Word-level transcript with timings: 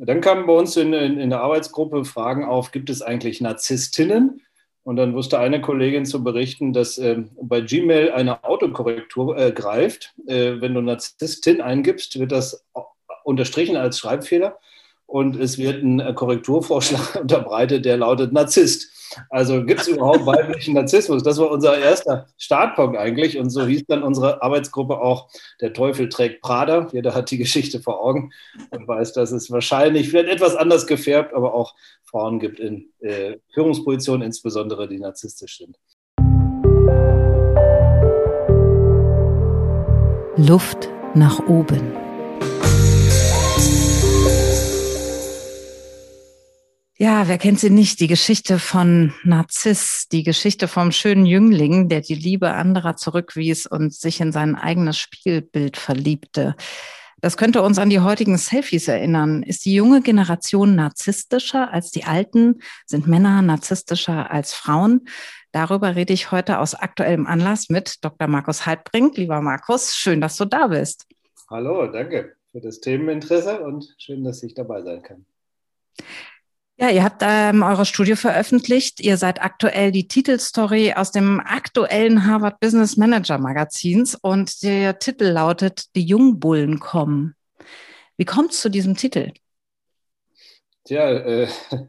Dann 0.00 0.20
kamen 0.20 0.46
bei 0.46 0.52
uns 0.52 0.76
in, 0.76 0.92
in, 0.92 1.18
in 1.18 1.30
der 1.30 1.40
Arbeitsgruppe 1.40 2.04
Fragen 2.04 2.44
auf, 2.44 2.72
gibt 2.72 2.90
es 2.90 3.02
eigentlich 3.02 3.40
Narzisstinnen? 3.40 4.40
Und 4.82 4.96
dann 4.96 5.14
wusste 5.14 5.38
eine 5.38 5.62
Kollegin 5.62 6.04
zu 6.04 6.22
berichten, 6.22 6.74
dass 6.74 6.98
äh, 6.98 7.22
bei 7.40 7.62
Gmail 7.62 8.12
eine 8.12 8.44
Autokorrektur 8.44 9.36
äh, 9.36 9.52
greift. 9.52 10.14
Äh, 10.26 10.60
wenn 10.60 10.74
du 10.74 10.82
Narzisstin 10.82 11.62
eingibst, 11.62 12.18
wird 12.18 12.32
das 12.32 12.66
unterstrichen 13.24 13.76
als 13.76 13.98
Schreibfehler 13.98 14.58
und 15.06 15.36
es 15.36 15.58
wird 15.58 15.82
ein 15.82 16.00
äh, 16.00 16.12
Korrekturvorschlag 16.12 17.16
unterbreitet, 17.20 17.84
der 17.84 17.96
lautet 17.96 18.32
Narzisst. 18.32 18.90
Also 19.30 19.64
gibt 19.64 19.82
es 19.82 19.88
überhaupt 19.88 20.26
weiblichen 20.26 20.74
Narzissmus? 20.74 21.22
Das 21.22 21.38
war 21.38 21.50
unser 21.50 21.78
erster 21.78 22.26
Startpunkt 22.36 22.96
eigentlich. 22.96 23.38
Und 23.38 23.50
so 23.50 23.64
hieß 23.64 23.84
dann 23.86 24.02
unsere 24.02 24.42
Arbeitsgruppe 24.42 25.00
auch, 25.00 25.28
der 25.60 25.72
Teufel 25.72 26.08
trägt 26.08 26.42
Prada. 26.42 26.88
Jeder 26.92 27.14
hat 27.14 27.30
die 27.30 27.38
Geschichte 27.38 27.80
vor 27.80 28.02
Augen 28.02 28.32
und 28.70 28.88
weiß, 28.88 29.12
dass 29.12 29.30
es 29.32 29.50
wahrscheinlich 29.50 30.08
vielleicht 30.08 30.30
etwas 30.30 30.56
anders 30.56 30.86
gefärbt, 30.86 31.34
aber 31.34 31.54
auch 31.54 31.74
Frauen 32.04 32.38
gibt 32.38 32.60
in 32.60 32.90
äh, 33.00 33.36
Führungspositionen, 33.52 34.22
insbesondere 34.22 34.88
die 34.88 34.98
narzisstisch 34.98 35.58
sind. 35.58 35.76
Luft 40.36 40.88
nach 41.14 41.38
oben. 41.46 42.03
Ja, 46.96 47.26
wer 47.26 47.38
kennt 47.38 47.58
sie 47.58 47.70
nicht? 47.70 47.98
Die 47.98 48.06
Geschichte 48.06 48.60
von 48.60 49.12
Narziss, 49.24 50.06
die 50.12 50.22
Geschichte 50.22 50.68
vom 50.68 50.92
schönen 50.92 51.26
Jüngling, 51.26 51.88
der 51.88 52.02
die 52.02 52.14
Liebe 52.14 52.52
anderer 52.52 52.94
zurückwies 52.94 53.66
und 53.66 53.92
sich 53.92 54.20
in 54.20 54.30
sein 54.30 54.54
eigenes 54.54 54.98
Spielbild 54.98 55.76
verliebte. 55.76 56.54
Das 57.20 57.36
könnte 57.36 57.62
uns 57.62 57.80
an 57.80 57.90
die 57.90 57.98
heutigen 57.98 58.38
Selfies 58.38 58.86
erinnern. 58.86 59.42
Ist 59.42 59.64
die 59.64 59.74
junge 59.74 60.02
Generation 60.02 60.76
narzisstischer 60.76 61.72
als 61.72 61.90
die 61.90 62.04
alten? 62.04 62.60
Sind 62.86 63.08
Männer 63.08 63.42
narzisstischer 63.42 64.30
als 64.30 64.52
Frauen? 64.52 65.08
Darüber 65.50 65.96
rede 65.96 66.12
ich 66.12 66.30
heute 66.30 66.60
aus 66.60 66.76
aktuellem 66.76 67.26
Anlass 67.26 67.70
mit 67.70 68.04
Dr. 68.04 68.28
Markus 68.28 68.66
Heidbrink. 68.66 69.16
Lieber 69.16 69.40
Markus, 69.40 69.96
schön, 69.96 70.20
dass 70.20 70.36
du 70.36 70.44
da 70.44 70.68
bist. 70.68 71.08
Hallo, 71.50 71.88
danke 71.88 72.36
für 72.52 72.60
das 72.60 72.78
Themeninteresse 72.78 73.60
und 73.62 73.84
schön, 73.98 74.22
dass 74.22 74.44
ich 74.44 74.54
dabei 74.54 74.82
sein 74.82 75.02
kann. 75.02 75.26
Ja, 76.76 76.90
ihr 76.90 77.04
habt 77.04 77.22
ähm, 77.24 77.62
eure 77.62 77.86
Studie 77.86 78.16
veröffentlicht. 78.16 79.00
Ihr 79.00 79.16
seid 79.16 79.40
aktuell 79.40 79.92
die 79.92 80.08
Titelstory 80.08 80.94
aus 80.94 81.12
dem 81.12 81.38
aktuellen 81.38 82.26
Harvard 82.26 82.58
Business 82.58 82.96
Manager 82.96 83.38
Magazins 83.38 84.16
und 84.16 84.60
der 84.64 84.98
Titel 84.98 85.26
lautet 85.26 85.94
Die 85.94 86.04
Jungbullen 86.04 86.80
kommen. 86.80 87.36
Wie 88.16 88.24
kommt 88.24 88.50
es 88.50 88.60
zu 88.60 88.70
diesem 88.70 88.96
Titel? 88.96 89.32
Tja, 90.84 91.10
äh, 91.10 91.48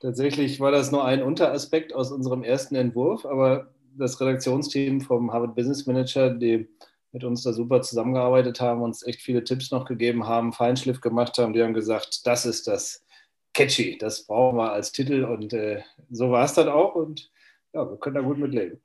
tatsächlich 0.00 0.60
war 0.60 0.72
das 0.72 0.90
nur 0.90 1.04
ein 1.04 1.22
Unteraspekt 1.22 1.94
aus 1.94 2.10
unserem 2.10 2.42
ersten 2.42 2.74
Entwurf, 2.74 3.26
aber 3.26 3.74
das 3.98 4.18
Redaktionsteam 4.18 5.02
vom 5.02 5.30
Harvard 5.30 5.54
Business 5.54 5.86
Manager, 5.86 6.30
die 6.30 6.70
mit 7.12 7.22
uns 7.24 7.42
da 7.42 7.52
super 7.52 7.82
zusammengearbeitet 7.82 8.62
haben, 8.62 8.80
uns 8.80 9.06
echt 9.06 9.20
viele 9.20 9.44
Tipps 9.44 9.70
noch 9.70 9.84
gegeben 9.84 10.26
haben, 10.26 10.54
Feinschliff 10.54 11.02
gemacht 11.02 11.36
haben, 11.36 11.52
die 11.52 11.62
haben 11.62 11.74
gesagt, 11.74 12.26
das 12.26 12.46
ist 12.46 12.66
das 12.66 13.04
catchy. 13.52 13.98
Das 13.98 14.26
brauchen 14.26 14.58
wir 14.58 14.72
als 14.72 14.92
Titel 14.92 15.24
und 15.24 15.52
äh, 15.52 15.82
so 16.10 16.30
war 16.30 16.44
es 16.44 16.54
dann 16.54 16.68
auch 16.68 16.94
und 16.94 17.30
ja, 17.72 17.88
wir 17.88 17.98
können 17.98 18.16
da 18.16 18.20
gut 18.20 18.38
mit 18.38 18.52
leben. 18.52 18.80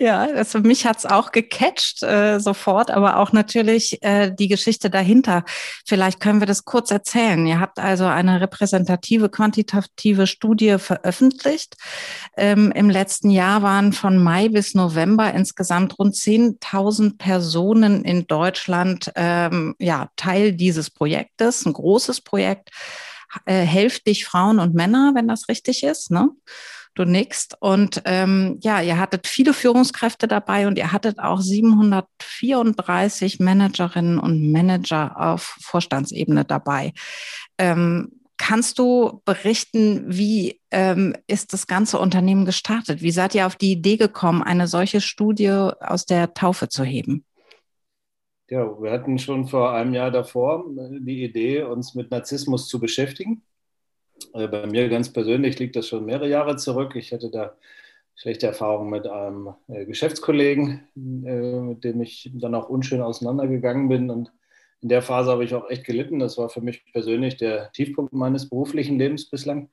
Ja, 0.00 0.20
also 0.20 0.60
mich 0.60 0.86
hat's 0.86 1.04
auch 1.04 1.32
gecatcht 1.32 2.04
äh, 2.04 2.38
sofort, 2.38 2.88
aber 2.92 3.16
auch 3.16 3.32
natürlich 3.32 4.00
äh, 4.04 4.30
die 4.32 4.46
Geschichte 4.46 4.90
dahinter. 4.90 5.44
Vielleicht 5.84 6.20
können 6.20 6.38
wir 6.38 6.46
das 6.46 6.64
kurz 6.64 6.92
erzählen. 6.92 7.44
Ihr 7.48 7.58
habt 7.58 7.80
also 7.80 8.04
eine 8.04 8.40
repräsentative, 8.40 9.28
quantitative 9.28 10.28
Studie 10.28 10.78
veröffentlicht. 10.78 11.74
Ähm, 12.36 12.70
Im 12.70 12.90
letzten 12.90 13.30
Jahr 13.30 13.62
waren 13.62 13.92
von 13.92 14.22
Mai 14.22 14.48
bis 14.48 14.76
November 14.76 15.34
insgesamt 15.34 15.98
rund 15.98 16.14
10.000 16.14 17.18
Personen 17.18 18.04
in 18.04 18.28
Deutschland 18.28 19.10
ähm, 19.16 19.74
ja, 19.80 20.10
Teil 20.14 20.52
dieses 20.52 20.90
Projektes, 20.90 21.66
ein 21.66 21.72
großes 21.72 22.20
Projekt 22.20 22.70
äh, 23.44 23.62
hälftig 23.62 24.24
Frauen 24.24 24.58
und 24.58 24.74
Männer, 24.74 25.12
wenn 25.14 25.28
das 25.28 25.48
richtig 25.48 25.82
ist. 25.82 26.10
Ne? 26.10 26.30
Du 26.94 27.04
nickst. 27.04 27.56
Und 27.60 28.02
ähm, 28.06 28.58
ja, 28.60 28.80
ihr 28.80 28.98
hattet 28.98 29.26
viele 29.26 29.54
Führungskräfte 29.54 30.26
dabei 30.26 30.66
und 30.66 30.78
ihr 30.78 30.92
hattet 30.92 31.18
auch 31.18 31.40
734 31.40 33.38
Managerinnen 33.38 34.18
und 34.18 34.50
Manager 34.50 35.14
auf 35.18 35.56
Vorstandsebene 35.60 36.44
dabei. 36.44 36.92
Ähm, 37.56 38.10
kannst 38.36 38.78
du 38.78 39.20
berichten, 39.24 40.04
wie 40.06 40.60
ähm, 40.70 41.14
ist 41.26 41.52
das 41.52 41.66
ganze 41.66 41.98
Unternehmen 41.98 42.46
gestartet? 42.46 43.02
Wie 43.02 43.10
seid 43.10 43.34
ihr 43.34 43.46
auf 43.46 43.56
die 43.56 43.72
Idee 43.72 43.96
gekommen, 43.96 44.42
eine 44.42 44.66
solche 44.66 45.00
Studie 45.00 45.50
aus 45.50 46.06
der 46.06 46.34
Taufe 46.34 46.68
zu 46.68 46.84
heben? 46.84 47.24
Ja, 48.50 48.80
wir 48.82 48.90
hatten 48.90 49.18
schon 49.18 49.46
vor 49.46 49.74
einem 49.74 49.92
Jahr 49.92 50.10
davor 50.10 50.64
äh, 50.78 51.00
die 51.00 51.22
Idee, 51.22 51.62
uns 51.62 51.94
mit 51.94 52.10
Narzissmus 52.10 52.66
zu 52.66 52.80
beschäftigen. 52.80 53.42
Äh, 54.32 54.48
bei 54.48 54.66
mir 54.66 54.88
ganz 54.88 55.12
persönlich 55.12 55.58
liegt 55.58 55.76
das 55.76 55.88
schon 55.88 56.06
mehrere 56.06 56.30
Jahre 56.30 56.56
zurück. 56.56 56.96
Ich 56.96 57.12
hatte 57.12 57.30
da 57.30 57.56
schlechte 58.14 58.46
Erfahrungen 58.46 58.88
mit 58.90 59.06
einem 59.06 59.54
äh, 59.68 59.84
Geschäftskollegen, 59.84 60.88
mit 60.94 61.84
dem 61.84 62.00
ich 62.00 62.30
dann 62.34 62.54
auch 62.54 62.70
unschön 62.70 63.02
auseinandergegangen 63.02 63.88
bin. 63.90 64.10
Und 64.10 64.32
in 64.80 64.88
der 64.88 65.02
Phase 65.02 65.30
habe 65.30 65.44
ich 65.44 65.54
auch 65.54 65.68
echt 65.68 65.84
gelitten. 65.84 66.18
Das 66.18 66.38
war 66.38 66.48
für 66.48 66.62
mich 66.62 66.90
persönlich 66.92 67.36
der 67.36 67.70
Tiefpunkt 67.72 68.14
meines 68.14 68.48
beruflichen 68.48 68.98
Lebens 68.98 69.28
bislang. 69.28 69.68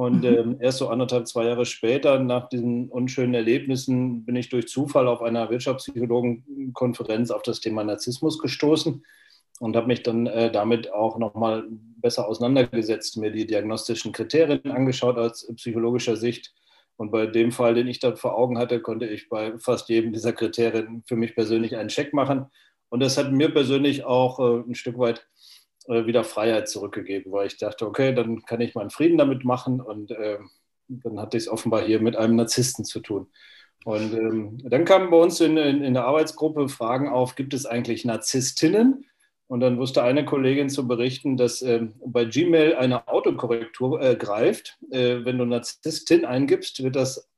Und 0.00 0.20
mhm. 0.22 0.24
ähm, 0.24 0.56
erst 0.60 0.78
so 0.78 0.88
anderthalb, 0.88 1.28
zwei 1.28 1.44
Jahre 1.44 1.66
später, 1.66 2.18
nach 2.18 2.48
diesen 2.48 2.88
unschönen 2.88 3.34
Erlebnissen, 3.34 4.24
bin 4.24 4.34
ich 4.34 4.48
durch 4.48 4.66
Zufall 4.66 5.06
auf 5.06 5.20
einer 5.20 5.50
Wirtschaftspsychologenkonferenz 5.50 7.30
auf 7.30 7.42
das 7.42 7.60
Thema 7.60 7.84
Narzissmus 7.84 8.38
gestoßen 8.38 9.04
und 9.58 9.76
habe 9.76 9.88
mich 9.88 10.02
dann 10.02 10.26
äh, 10.26 10.50
damit 10.50 10.90
auch 10.90 11.18
nochmal 11.18 11.64
besser 11.68 12.26
auseinandergesetzt, 12.26 13.18
mir 13.18 13.30
die 13.30 13.46
diagnostischen 13.46 14.12
Kriterien 14.12 14.70
angeschaut 14.70 15.18
aus 15.18 15.46
psychologischer 15.56 16.16
Sicht. 16.16 16.54
Und 16.96 17.10
bei 17.10 17.26
dem 17.26 17.52
Fall, 17.52 17.74
den 17.74 17.86
ich 17.86 18.00
da 18.00 18.16
vor 18.16 18.38
Augen 18.38 18.56
hatte, 18.56 18.80
konnte 18.80 19.04
ich 19.04 19.28
bei 19.28 19.58
fast 19.58 19.90
jedem 19.90 20.14
dieser 20.14 20.32
Kriterien 20.32 21.02
für 21.06 21.16
mich 21.16 21.34
persönlich 21.34 21.76
einen 21.76 21.90
Check 21.90 22.14
machen. 22.14 22.46
Und 22.88 23.00
das 23.00 23.18
hat 23.18 23.32
mir 23.32 23.52
persönlich 23.52 24.02
auch 24.06 24.38
äh, 24.40 24.62
ein 24.66 24.74
Stück 24.74 24.96
weit 24.96 25.28
wieder 25.88 26.24
Freiheit 26.24 26.68
zurückgegeben, 26.68 27.32
weil 27.32 27.46
ich 27.46 27.56
dachte, 27.56 27.86
okay, 27.86 28.14
dann 28.14 28.42
kann 28.42 28.60
ich 28.60 28.74
meinen 28.74 28.90
Frieden 28.90 29.18
damit 29.18 29.44
machen 29.44 29.80
und 29.80 30.10
äh, 30.10 30.38
dann 30.88 31.20
hatte 31.20 31.36
ich 31.36 31.44
es 31.44 31.48
offenbar 31.48 31.82
hier 31.82 32.00
mit 32.00 32.16
einem 32.16 32.36
Narzissten 32.36 32.84
zu 32.84 33.00
tun. 33.00 33.28
Und 33.84 34.12
ähm, 34.12 34.58
dann 34.64 34.84
kamen 34.84 35.10
bei 35.10 35.16
uns 35.16 35.40
in, 35.40 35.56
in, 35.56 35.82
in, 35.82 35.94
der 35.94 36.04
Arbeitsgruppe 36.04 36.68
Fragen 36.68 37.08
auf, 37.08 37.34
gibt 37.34 37.54
es 37.54 37.64
eigentlich 37.64 38.04
Narzisstinnen? 38.04 39.06
Und 39.46 39.60
dann 39.60 39.78
wusste 39.78 40.02
eine 40.02 40.24
Kollegin 40.24 40.68
zu 40.68 40.86
berichten, 40.86 41.36
dass 41.36 41.62
äh, 41.62 41.86
bei 42.04 42.24
Gmail 42.24 42.76
eine 42.76 43.08
Autokorrektur 43.08 44.00
äh, 44.00 44.16
greift. 44.16 44.78
Äh, 44.90 45.24
wenn 45.24 45.38
du 45.38 45.44
Narzisstin 45.44 46.24
eingibst, 46.24 46.82
wird 46.84 46.94
das 46.94 47.28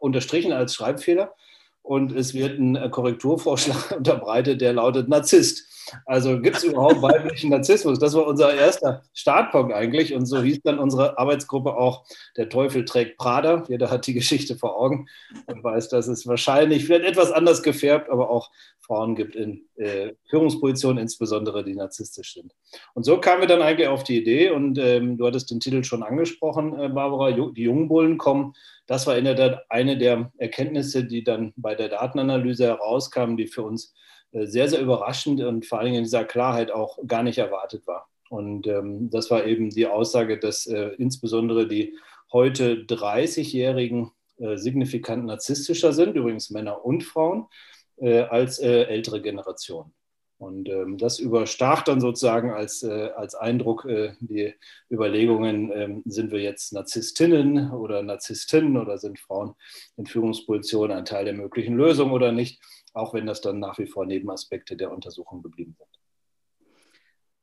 unterstrichen 0.00 0.52
als 0.52 0.74
Schreibfehler 0.74 1.34
und 1.82 2.12
es 2.12 2.34
wird 2.34 2.58
ein 2.58 2.74
äh, 2.74 2.88
Korrekturvorschlag 2.88 3.92
unterbreitet, 3.96 4.60
der 4.60 4.72
lautet 4.72 5.08
Narzisst. 5.08 5.68
Also 6.06 6.40
gibt 6.40 6.56
es 6.56 6.64
überhaupt 6.64 7.02
weiblichen 7.02 7.50
Narzissmus? 7.50 7.98
Das 7.98 8.14
war 8.14 8.26
unser 8.26 8.54
erster 8.54 9.02
Startpunkt 9.12 9.72
eigentlich. 9.72 10.14
Und 10.14 10.26
so 10.26 10.42
hieß 10.42 10.60
dann 10.62 10.78
unsere 10.78 11.18
Arbeitsgruppe 11.18 11.76
auch, 11.76 12.04
der 12.36 12.48
Teufel 12.48 12.84
trägt 12.84 13.18
Prada. 13.18 13.64
Jeder 13.68 13.90
hat 13.90 14.06
die 14.06 14.14
Geschichte 14.14 14.56
vor 14.56 14.76
Augen 14.76 15.06
und 15.46 15.62
weiß, 15.62 15.88
dass 15.88 16.06
es 16.06 16.26
wahrscheinlich 16.26 16.84
vielleicht 16.84 17.04
etwas 17.04 17.32
anders 17.32 17.62
gefärbt, 17.62 18.10
aber 18.10 18.30
auch 18.30 18.50
Frauen 18.80 19.14
gibt 19.14 19.36
in 19.36 19.64
äh, 19.76 20.12
Führungspositionen, 20.28 20.98
insbesondere 20.98 21.64
die 21.64 21.74
narzisstisch 21.74 22.34
sind. 22.34 22.52
Und 22.94 23.04
so 23.04 23.18
kamen 23.18 23.40
wir 23.40 23.48
dann 23.48 23.62
eigentlich 23.62 23.88
auf 23.88 24.04
die 24.04 24.18
Idee 24.18 24.50
und 24.50 24.76
ähm, 24.78 25.16
du 25.16 25.26
hattest 25.26 25.50
den 25.50 25.60
Titel 25.60 25.84
schon 25.84 26.02
angesprochen, 26.02 26.78
äh, 26.78 26.88
Barbara, 26.88 27.30
die 27.30 27.62
Jungbullen 27.62 28.18
kommen. 28.18 28.54
Das 28.86 29.06
war 29.06 29.16
in 29.16 29.24
der 29.24 29.36
Tat 29.36 29.64
eine 29.68 29.96
der 29.96 30.32
Erkenntnisse, 30.36 31.04
die 31.04 31.22
dann 31.22 31.52
bei 31.56 31.74
der 31.74 31.88
Datenanalyse 31.88 32.66
herauskamen, 32.66 33.36
die 33.36 33.46
für 33.46 33.62
uns 33.62 33.94
sehr, 34.32 34.68
sehr 34.68 34.80
überraschend 34.80 35.40
und 35.42 35.66
vor 35.66 35.80
allem 35.80 35.94
in 35.94 36.04
dieser 36.04 36.24
Klarheit 36.24 36.70
auch 36.70 36.98
gar 37.06 37.22
nicht 37.22 37.38
erwartet 37.38 37.86
war. 37.86 38.08
Und 38.30 38.66
ähm, 38.66 39.10
das 39.10 39.30
war 39.30 39.44
eben 39.44 39.68
die 39.68 39.86
Aussage, 39.86 40.38
dass 40.38 40.66
äh, 40.66 40.92
insbesondere 40.96 41.68
die 41.68 41.98
heute 42.32 42.76
30-Jährigen 42.76 44.10
äh, 44.38 44.56
signifikant 44.56 45.26
narzisstischer 45.26 45.92
sind, 45.92 46.16
übrigens 46.16 46.50
Männer 46.50 46.82
und 46.84 47.04
Frauen, 47.04 47.46
äh, 47.96 48.20
als 48.22 48.58
äh, 48.58 48.84
ältere 48.84 49.20
Generationen. 49.20 49.92
Und 50.42 50.68
ähm, 50.68 50.98
das 50.98 51.20
überstach 51.20 51.82
dann 51.82 52.00
sozusagen 52.00 52.50
als, 52.50 52.82
äh, 52.82 53.10
als 53.14 53.36
Eindruck 53.36 53.84
äh, 53.84 54.14
die 54.18 54.52
Überlegungen, 54.90 55.70
ähm, 55.72 56.02
sind 56.04 56.32
wir 56.32 56.40
jetzt 56.40 56.72
Narzisstinnen 56.72 57.70
oder 57.70 58.02
Narzisstinnen 58.02 58.76
oder 58.76 58.98
sind 58.98 59.20
Frauen 59.20 59.54
in 59.96 60.04
Führungspositionen 60.04 60.96
ein 60.96 61.04
Teil 61.04 61.26
der 61.26 61.34
möglichen 61.34 61.76
Lösung 61.76 62.10
oder 62.10 62.32
nicht, 62.32 62.60
auch 62.92 63.14
wenn 63.14 63.26
das 63.26 63.40
dann 63.40 63.60
nach 63.60 63.78
wie 63.78 63.86
vor 63.86 64.04
Nebenaspekte 64.04 64.76
der 64.76 64.90
Untersuchung 64.90 65.44
geblieben 65.44 65.76
sind. 65.78 66.01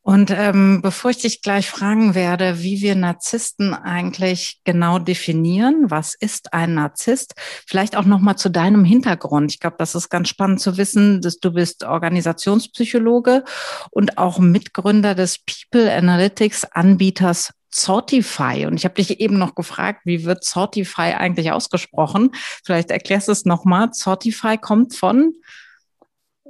Und 0.02 0.32
ähm, 0.32 0.82
bevor 0.82 1.12
ich 1.12 1.18
dich 1.18 1.42
gleich 1.42 1.70
fragen 1.70 2.16
werde, 2.16 2.64
wie 2.64 2.82
wir 2.82 2.96
Narzissten 2.96 3.74
eigentlich 3.74 4.60
genau 4.64 4.98
definieren, 4.98 5.92
was 5.92 6.16
ist 6.16 6.54
ein 6.54 6.74
Narzisst, 6.74 7.36
vielleicht 7.68 7.98
auch 7.98 8.06
noch 8.06 8.20
mal 8.20 8.38
zu 8.38 8.50
deinem 8.50 8.86
Hintergrund. 8.86 9.52
Ich 9.52 9.60
glaube, 9.60 9.76
das 9.78 9.96
ist 9.96 10.10
ganz 10.10 10.30
spannend 10.30 10.62
zu 10.62 10.78
wissen, 10.78 11.22
dass 11.22 11.40
du 11.40 11.52
bist 11.52 11.84
Organisationspsychologe 11.84 13.44
und 13.92 14.18
auch 14.18 14.40
Mitgründer 14.40 15.16
des 15.16 15.40
People 15.40 15.94
Analytics 15.94 16.64
Anbieters 16.66 17.54
Sortify. 17.72 18.66
Und 18.66 18.78
ich 18.78 18.86
habe 18.86 18.96
dich 18.96 19.20
eben 19.20 19.38
noch 19.38 19.54
gefragt, 19.54 20.02
wie 20.06 20.26
wird 20.26 20.44
Sortify 20.44 21.14
eigentlich 21.14 21.52
ausgesprochen? 21.52 22.32
Vielleicht 22.66 22.90
erklärst 22.90 23.28
du 23.28 23.32
es 23.32 23.46
nochmal. 23.46 23.90
Sortify 23.92 24.58
kommt 24.58 24.96
von 24.96 25.34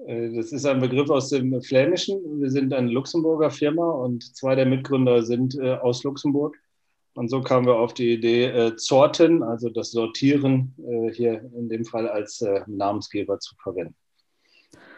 das 0.09 0.51
ist 0.51 0.65
ein 0.65 0.79
Begriff 0.79 1.09
aus 1.09 1.29
dem 1.29 1.61
Flämischen. 1.61 2.41
Wir 2.41 2.50
sind 2.50 2.73
eine 2.73 2.89
Luxemburger 2.89 3.51
Firma 3.51 3.91
und 3.91 4.35
zwei 4.35 4.56
der 4.56 4.65
Mitgründer 4.65 5.23
sind 5.23 5.57
äh, 5.59 5.73
aus 5.73 6.03
Luxemburg. 6.03 6.57
Und 7.13 7.29
so 7.29 7.41
kamen 7.41 7.65
wir 7.65 7.75
auf 7.75 7.94
die 7.94 8.13
Idee, 8.13 8.45
äh, 8.45 8.71
Sorten, 8.77 9.44
also 9.44 9.69
das 9.69 9.91
Sortieren, 9.91 10.73
hier 11.13 11.50
in 11.56 11.67
dem 11.69 11.85
Fall 11.85 12.07
als 12.07 12.44
Namensgeber 12.67 13.39
zu 13.39 13.56
verwenden. 13.56 13.95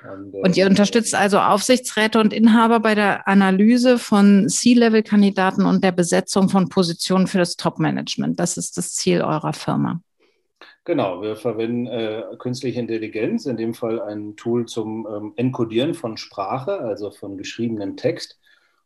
Und, 0.03 0.33
und, 0.33 0.57
ihr 0.57 0.65
unterstützt 0.65 1.13
also 1.13 1.39
Aufsichtsräte 1.39 2.19
und 2.19 2.33
Inhaber 2.33 2.79
bei 2.79 2.95
der 2.95 3.27
Analyse 3.27 3.99
von 3.99 4.49
C-Level-Kandidaten 4.49 5.65
und 5.65 5.83
der 5.83 5.91
Besetzung 5.91 6.49
von 6.49 6.69
Positionen 6.69 7.27
für 7.27 7.37
das 7.37 7.55
Top-Management. 7.55 8.39
Das 8.39 8.57
ist 8.57 8.77
das 8.77 8.93
Ziel 8.95 9.21
eurer 9.21 9.53
Firma. 9.53 10.01
Genau, 10.83 11.21
wir 11.21 11.35
verwenden 11.35 11.85
äh, 11.85 12.23
künstliche 12.39 12.79
Intelligenz, 12.79 13.45
in 13.45 13.55
dem 13.55 13.75
Fall 13.75 14.01
ein 14.01 14.35
Tool 14.35 14.65
zum 14.65 15.07
ähm, 15.07 15.33
Encodieren 15.35 15.93
von 15.93 16.17
Sprache, 16.17 16.79
also 16.79 17.11
von 17.11 17.37
geschriebenem 17.37 17.97
Text. 17.97 18.39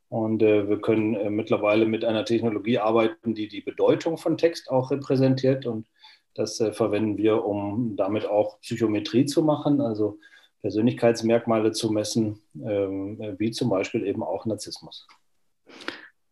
Und 0.09 0.43
äh, 0.43 0.67
wir 0.67 0.81
können 0.81 1.15
äh, 1.15 1.29
mittlerweile 1.29 1.85
mit 1.85 2.03
einer 2.03 2.25
Technologie 2.25 2.79
arbeiten, 2.79 3.33
die 3.33 3.47
die 3.47 3.61
Bedeutung 3.61 4.17
von 4.17 4.37
Text 4.37 4.69
auch 4.69 4.91
repräsentiert. 4.91 5.65
Und 5.65 5.87
das 6.33 6.59
äh, 6.59 6.73
verwenden 6.73 7.17
wir, 7.17 7.45
um 7.45 7.95
damit 7.95 8.25
auch 8.25 8.59
Psychometrie 8.59 9.25
zu 9.25 9.41
machen, 9.41 9.79
also 9.79 10.19
Persönlichkeitsmerkmale 10.61 11.71
zu 11.71 11.91
messen, 11.91 12.41
ähm, 12.55 13.35
wie 13.37 13.51
zum 13.51 13.69
Beispiel 13.69 14.05
eben 14.05 14.21
auch 14.21 14.45
Narzissmus. 14.45 15.07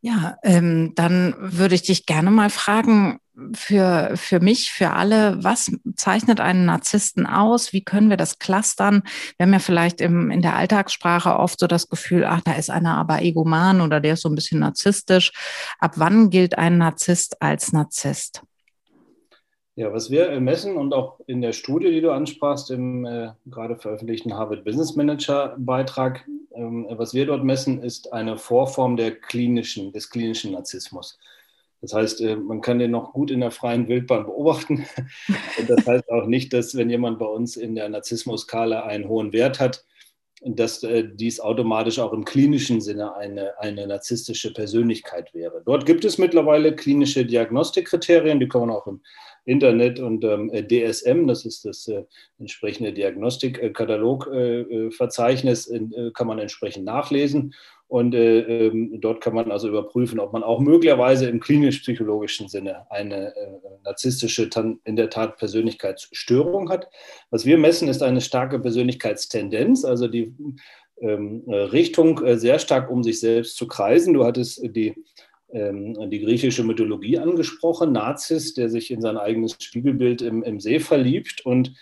Ja, 0.06 0.36
ähm, 0.44 0.92
dann 0.96 1.34
würde 1.40 1.76
ich 1.76 1.84
dich 1.84 2.06
gerne 2.06 2.30
mal 2.30 2.50
fragen, 2.50 3.20
für, 3.54 4.12
für 4.16 4.42
mich, 4.42 4.70
für 4.70 4.92
alle, 4.92 5.42
was 5.42 5.72
zeichnet 5.96 6.42
einen 6.42 6.66
Narzissten 6.66 7.26
aus? 7.26 7.72
Wie 7.72 7.86
können 7.86 8.10
wir 8.10 8.18
das 8.18 8.38
clustern? 8.38 9.04
Wir 9.38 9.46
haben 9.46 9.54
ja 9.54 9.60
vielleicht 9.60 10.02
im, 10.02 10.30
in 10.30 10.42
der 10.42 10.56
Alltagssprache 10.58 11.40
oft 11.40 11.58
so 11.58 11.68
das 11.68 11.88
Gefühl, 11.88 12.26
ach, 12.26 12.42
da 12.42 12.52
ist 12.52 12.70
einer 12.70 12.98
aber 12.98 13.22
egoman 13.22 13.80
oder 13.80 14.02
der 14.02 14.16
ist 14.16 14.24
so 14.24 14.30
ein 14.30 14.36
bisschen 14.36 14.60
narzisstisch. 14.60 15.32
Ab 15.80 15.94
wann 15.96 16.30
gilt 16.30 16.58
ein 16.58 16.78
Narzisst 16.78 17.42
als 17.42 17.72
Narzisst? 17.72 18.44
Ja, 19.76 19.92
was 19.92 20.12
wir 20.12 20.40
messen 20.40 20.78
und 20.78 20.94
auch 20.94 21.20
in 21.26 21.42
der 21.42 21.52
Studie, 21.52 21.90
die 21.90 22.02
du 22.02 22.12
ansprachst, 22.12 22.70
im 22.70 23.06
äh, 23.06 23.32
gerade 23.48 23.76
veröffentlichten 23.76 24.36
Harvard 24.36 24.64
Business 24.64 24.96
Manager 24.96 25.56
Beitrag, 25.58 26.28
ähm, 26.54 26.86
was 26.92 27.16
wir 27.16 27.26
dort 27.26 27.44
messen, 27.44 27.82
ist 27.82 28.14
eine 28.14 28.38
Vorform 28.38 28.98
der 28.98 29.16
klinischen, 29.16 29.92
des 29.92 30.12
klinischen 30.12 30.52
Narzissmus. 30.52 31.18
Das 31.82 31.92
heißt, 31.92 32.22
äh, 32.22 32.36
man 32.36 32.62
kann 32.62 32.78
den 32.78 32.92
noch 32.92 33.14
gut 33.14 33.32
in 33.32 33.40
der 33.40 33.50
freien 33.50 33.88
Wildbahn 33.88 34.26
beobachten. 34.26 34.86
Und 35.60 35.70
das 35.70 35.88
heißt 35.88 36.10
auch 36.12 36.28
nicht, 36.28 36.54
dass 36.54 36.76
wenn 36.76 36.92
jemand 36.92 37.18
bei 37.18 37.26
uns 37.26 37.58
in 37.58 37.74
der 37.74 37.90
Narzissmus-Skala 37.90 38.84
einen 38.84 39.08
hohen 39.08 39.34
Wert 39.34 39.60
hat, 39.60 39.84
dass 40.46 40.84
äh, 40.84 41.04
dies 41.12 41.40
automatisch 41.40 41.98
auch 41.98 42.14
im 42.14 42.26
klinischen 42.26 42.80
Sinne 42.80 43.16
eine, 43.16 43.60
eine 43.60 43.88
narzisstische 43.88 44.54
Persönlichkeit 44.54 45.34
wäre. 45.34 45.64
Dort 45.66 45.88
gibt 45.88 46.06
es 46.06 46.20
mittlerweile 46.20 46.76
klinische 46.76 47.26
Diagnostikkriterien, 47.26 48.40
die 48.40 48.48
kann 48.48 48.62
man 48.62 48.72
auch 48.72 48.86
im 48.86 49.02
Internet 49.46 50.00
und 50.00 50.24
ähm, 50.24 50.50
DSM, 50.52 51.28
das 51.28 51.46
ist 51.46 51.66
das 51.66 51.88
äh, 51.88 52.04
entsprechende 52.40 52.94
Diagnostikkatalogverzeichnis, 52.94 55.68
äh, 55.68 55.78
äh, 55.78 56.12
kann 56.14 56.28
man 56.28 56.40
entsprechend 56.40 56.86
nachlesen. 56.86 57.54
Und 57.88 58.16
äh, 58.16 58.68
ähm, 58.68 59.00
dort 59.02 59.22
kann 59.22 59.36
man 59.36 59.52
also 59.52 59.68
überprüfen, 59.68 60.20
ob 60.20 60.34
man 60.34 60.42
auch 60.42 60.60
möglicherweise 60.60 61.28
im 61.28 61.40
klinisch-psychologischen 61.40 62.48
Sinne 62.48 62.90
eine 62.90 63.36
äh, 63.36 63.60
narzisstische, 63.84 64.50
in 64.84 64.96
der 64.96 65.10
Tat 65.10 65.38
Persönlichkeitsstörung 65.38 66.70
hat. 66.70 66.90
Was 67.30 67.46
wir 67.46 67.58
messen, 67.58 67.90
ist 67.90 68.02
eine 68.02 68.22
starke 68.22 68.60
Persönlichkeitstendenz, 68.60 69.86
also 69.86 70.08
die 70.08 70.34
ähm, 71.02 71.44
Richtung 71.48 72.22
sehr 72.38 72.60
stark 72.60 72.90
um 72.90 73.04
sich 73.04 73.20
selbst 73.20 73.58
zu 73.58 73.68
kreisen. 73.68 74.14
Du 74.14 74.24
hattest 74.24 74.62
die 74.76 74.96
die 75.54 76.20
griechische 76.20 76.64
Mythologie 76.64 77.20
angesprochen. 77.20 77.92
Nazis, 77.92 78.56
der 78.56 78.70
sich 78.70 78.90
in 78.90 79.02
sein 79.02 79.18
eigenes 79.18 79.56
Spiegelbild 79.60 80.24
im, 80.24 80.42
im 80.42 80.60
See 80.60 80.80
verliebt 80.80 81.46
und 81.46 81.74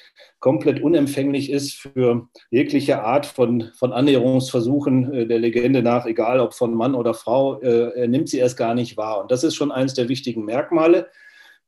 komplett 0.41 0.81
unempfänglich 0.81 1.49
ist 1.49 1.75
für 1.75 2.27
jegliche 2.49 3.03
Art 3.03 3.25
von, 3.25 3.69
von 3.75 3.93
Annäherungsversuchen 3.93 5.13
äh, 5.13 5.27
der 5.27 5.39
Legende 5.39 5.81
nach, 5.81 6.05
egal 6.05 6.39
ob 6.39 6.53
von 6.53 6.73
Mann 6.73 6.95
oder 6.95 7.13
Frau, 7.13 7.61
äh, 7.61 7.91
er 7.95 8.07
nimmt 8.07 8.27
sie 8.27 8.39
erst 8.39 8.57
gar 8.57 8.73
nicht 8.73 8.97
wahr. 8.97 9.21
Und 9.21 9.31
das 9.31 9.43
ist 9.45 9.55
schon 9.55 9.71
eines 9.71 9.93
der 9.93 10.09
wichtigen 10.09 10.43
Merkmale. 10.43 11.07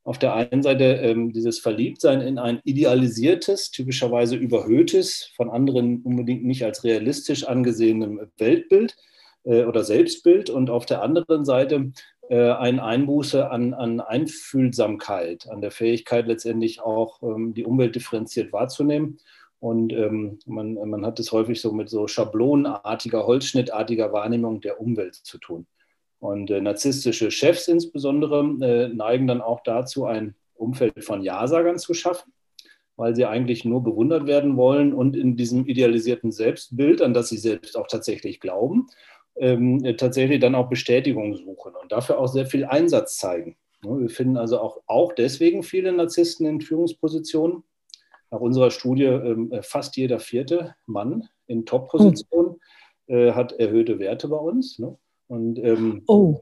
Auf 0.02 0.18
der 0.18 0.34
einen 0.34 0.62
Seite 0.62 0.84
ähm, 0.84 1.32
dieses 1.32 1.60
Verliebtsein 1.60 2.20
in 2.20 2.38
ein 2.38 2.60
idealisiertes, 2.64 3.70
typischerweise 3.70 4.36
überhöhtes, 4.36 5.30
von 5.36 5.48
anderen 5.48 6.02
unbedingt 6.02 6.44
nicht 6.44 6.64
als 6.64 6.84
realistisch 6.84 7.44
angesehenem 7.44 8.20
Weltbild 8.36 8.96
oder 9.44 9.84
Selbstbild 9.84 10.50
und 10.50 10.70
auf 10.70 10.86
der 10.86 11.02
anderen 11.02 11.44
Seite 11.44 11.92
äh, 12.30 12.50
ein 12.52 12.80
Einbuße 12.80 13.50
an, 13.50 13.74
an 13.74 14.00
Einfühlsamkeit, 14.00 15.48
an 15.50 15.60
der 15.60 15.70
Fähigkeit 15.70 16.26
letztendlich 16.26 16.80
auch 16.80 17.22
ähm, 17.22 17.52
die 17.52 17.64
Umwelt 17.64 17.94
differenziert 17.94 18.52
wahrzunehmen. 18.52 19.18
Und 19.60 19.92
ähm, 19.92 20.38
man, 20.46 20.74
man 20.74 21.04
hat 21.04 21.18
es 21.20 21.32
häufig 21.32 21.60
so 21.60 21.72
mit 21.72 21.90
so 21.90 22.06
schablonenartiger, 22.06 23.26
holzschnittartiger 23.26 24.12
Wahrnehmung 24.12 24.60
der 24.60 24.80
Umwelt 24.80 25.14
zu 25.14 25.38
tun. 25.38 25.66
Und 26.18 26.50
äh, 26.50 26.60
narzisstische 26.60 27.30
Chefs 27.30 27.68
insbesondere 27.68 28.40
äh, 28.62 28.88
neigen 28.88 29.26
dann 29.26 29.42
auch 29.42 29.62
dazu, 29.62 30.06
ein 30.06 30.34
Umfeld 30.54 31.04
von 31.04 31.22
Ja-Sagern 31.22 31.78
zu 31.78 31.92
schaffen, 31.92 32.32
weil 32.96 33.14
sie 33.14 33.26
eigentlich 33.26 33.66
nur 33.66 33.82
bewundert 33.82 34.26
werden 34.26 34.56
wollen 34.56 34.94
und 34.94 35.16
in 35.16 35.36
diesem 35.36 35.66
idealisierten 35.66 36.32
Selbstbild, 36.32 37.02
an 37.02 37.12
das 37.12 37.28
sie 37.28 37.36
selbst 37.36 37.76
auch 37.76 37.86
tatsächlich 37.86 38.40
glauben, 38.40 38.86
ähm, 39.36 39.82
tatsächlich 39.96 40.40
dann 40.40 40.54
auch 40.54 40.68
Bestätigung 40.68 41.36
suchen 41.36 41.72
und 41.80 41.92
dafür 41.92 42.18
auch 42.18 42.28
sehr 42.28 42.46
viel 42.46 42.64
Einsatz 42.64 43.18
zeigen. 43.18 43.56
Wir 43.82 44.08
finden 44.08 44.36
also 44.36 44.60
auch, 44.60 44.80
auch 44.86 45.12
deswegen 45.12 45.62
viele 45.62 45.92
Narzissten 45.92 46.46
in 46.46 46.60
Führungspositionen. 46.60 47.64
Nach 48.30 48.40
unserer 48.40 48.70
Studie 48.70 49.04
ähm, 49.04 49.52
fast 49.62 49.96
jeder 49.96 50.18
vierte 50.18 50.74
Mann 50.86 51.28
in 51.46 51.66
Top-Positionen 51.66 52.56
äh, 53.06 53.32
hat 53.32 53.52
erhöhte 53.52 53.98
Werte 53.98 54.28
bei 54.28 54.36
uns. 54.36 54.78
Ne? 54.78 54.96
Und, 55.26 55.58
ähm, 55.58 56.02
oh. 56.06 56.40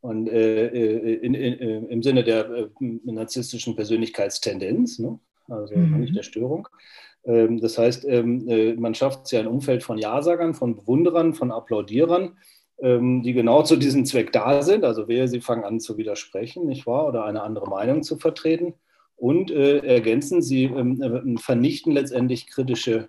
und 0.00 0.28
äh, 0.28 0.66
äh 0.66 1.14
in, 1.14 1.34
in, 1.34 1.52
in, 1.54 1.88
im 1.88 2.02
Sinne 2.02 2.24
der 2.24 2.50
äh, 2.50 2.68
narzisstischen 3.04 3.74
Persönlichkeitstendenz, 3.74 4.98
ne? 4.98 5.18
Also 5.48 5.76
mhm. 5.76 6.00
nicht 6.00 6.16
der 6.16 6.22
Störung. 6.22 6.68
Ähm, 7.24 7.60
das 7.60 7.78
heißt, 7.78 8.04
ähm, 8.06 8.48
äh, 8.48 8.74
man 8.74 8.94
schafft 8.94 9.30
ja 9.32 9.40
ein 9.40 9.46
Umfeld 9.46 9.82
von 9.82 9.98
Ja-Sagern, 9.98 10.54
von 10.54 10.76
Bewunderern, 10.76 11.34
von 11.34 11.52
Applaudierern, 11.52 12.36
ähm, 12.80 13.22
die 13.22 13.32
genau 13.32 13.62
zu 13.62 13.76
diesem 13.76 14.04
Zweck 14.04 14.32
da 14.32 14.62
sind. 14.62 14.84
Also 14.84 15.08
wer 15.08 15.28
sie 15.28 15.40
fangen 15.40 15.64
an 15.64 15.80
zu 15.80 15.96
widersprechen, 15.96 16.66
nicht 16.66 16.86
wahr? 16.86 17.06
Oder 17.06 17.24
eine 17.24 17.42
andere 17.42 17.68
Meinung 17.68 18.02
zu 18.02 18.18
vertreten. 18.18 18.74
Und 19.16 19.50
äh, 19.52 19.78
ergänzen 19.78 20.42
sie, 20.42 20.64
äh, 20.64 21.38
vernichten 21.38 21.92
letztendlich 21.92 22.48
kritische 22.48 23.08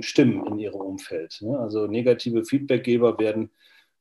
Stimmen 0.00 0.46
in 0.46 0.58
ihrem 0.58 0.80
Umfeld. 0.80 1.42
Ne? 1.42 1.58
Also 1.58 1.86
negative 1.86 2.46
Feedbackgeber 2.46 3.18
werden 3.18 3.50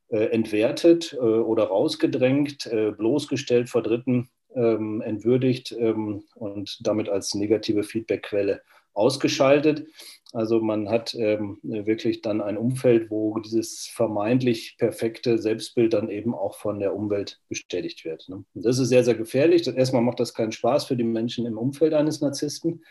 entwertet 0.07 1.13
oder 1.19 1.65
rausgedrängt, 1.65 2.69
bloßgestellt 2.97 3.69
vor 3.69 3.81
Dritten, 3.83 4.29
entwürdigt 4.55 5.74
und 5.74 6.79
damit 6.88 7.09
als 7.09 7.35
negative 7.35 7.83
Feedbackquelle 7.83 8.62
ausgeschaltet. 8.95 9.88
Also 10.33 10.59
man 10.59 10.89
hat 10.89 11.15
ähm, 11.15 11.59
wirklich 11.63 12.21
dann 12.21 12.41
ein 12.41 12.57
Umfeld, 12.57 13.09
wo 13.09 13.38
dieses 13.39 13.88
vermeintlich 13.88 14.75
perfekte 14.77 15.38
Selbstbild 15.38 15.93
dann 15.93 16.09
eben 16.09 16.33
auch 16.33 16.55
von 16.55 16.79
der 16.79 16.95
Umwelt 16.95 17.39
bestätigt 17.47 18.03
wird. 18.03 18.27
Ne? 18.27 18.43
Und 18.53 18.65
das 18.65 18.79
ist 18.79 18.89
sehr, 18.89 19.03
sehr 19.03 19.15
gefährlich. 19.15 19.67
Erstmal 19.67 20.01
macht 20.01 20.19
das 20.19 20.33
keinen 20.33 20.51
Spaß 20.51 20.85
für 20.85 20.97
die 20.97 21.03
Menschen 21.03 21.45
im 21.45 21.57
Umfeld 21.57 21.93
eines 21.93 22.19
Narzissten, 22.21 22.83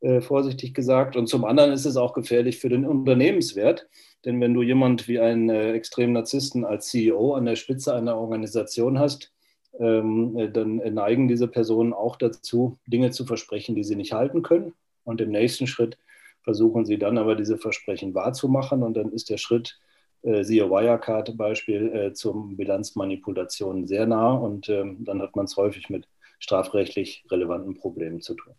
äh, 0.00 0.20
vorsichtig 0.20 0.74
gesagt. 0.74 1.16
Und 1.16 1.28
zum 1.28 1.44
anderen 1.44 1.72
ist 1.72 1.86
es 1.86 1.96
auch 1.96 2.12
gefährlich 2.12 2.58
für 2.58 2.68
den 2.68 2.84
Unternehmenswert. 2.84 3.88
Denn 4.24 4.40
wenn 4.40 4.54
du 4.54 4.62
jemand 4.62 5.08
wie 5.08 5.18
einen 5.18 5.48
äh, 5.48 5.72
extremen 5.72 6.12
Narzissten 6.12 6.64
als 6.64 6.88
CEO 6.88 7.34
an 7.34 7.46
der 7.46 7.56
Spitze 7.56 7.94
einer 7.94 8.16
Organisation 8.16 8.98
hast, 8.98 9.32
ähm, 9.78 10.36
äh, 10.38 10.50
dann 10.50 10.76
neigen 10.76 11.28
diese 11.28 11.48
Personen 11.48 11.92
auch 11.92 12.16
dazu, 12.16 12.78
Dinge 12.86 13.10
zu 13.10 13.24
versprechen, 13.24 13.74
die 13.74 13.84
sie 13.84 13.96
nicht 13.96 14.12
halten 14.12 14.42
können 14.42 14.72
und 15.04 15.20
im 15.20 15.30
nächsten 15.30 15.66
Schritt 15.66 15.98
versuchen 16.42 16.84
sie 16.84 16.96
dann 16.96 17.18
aber 17.18 17.34
diese 17.34 17.58
Versprechen 17.58 18.14
wahrzumachen. 18.14 18.84
Und 18.84 18.96
dann 18.96 19.10
ist 19.10 19.30
der 19.30 19.36
Schritt 19.36 19.80
äh, 20.22 20.44
siehe 20.44 20.70
Wirecard-Beispiel, 20.70 21.92
äh, 21.92 22.12
zum 22.12 22.56
Bilanzmanipulation 22.56 23.86
sehr 23.86 24.06
nah 24.06 24.32
und 24.32 24.68
ähm, 24.68 25.04
dann 25.04 25.20
hat 25.20 25.36
man 25.36 25.46
es 25.46 25.56
häufig 25.56 25.90
mit 25.90 26.08
strafrechtlich 26.38 27.24
relevanten 27.30 27.74
Problemen 27.74 28.20
zu 28.20 28.34
tun. 28.34 28.54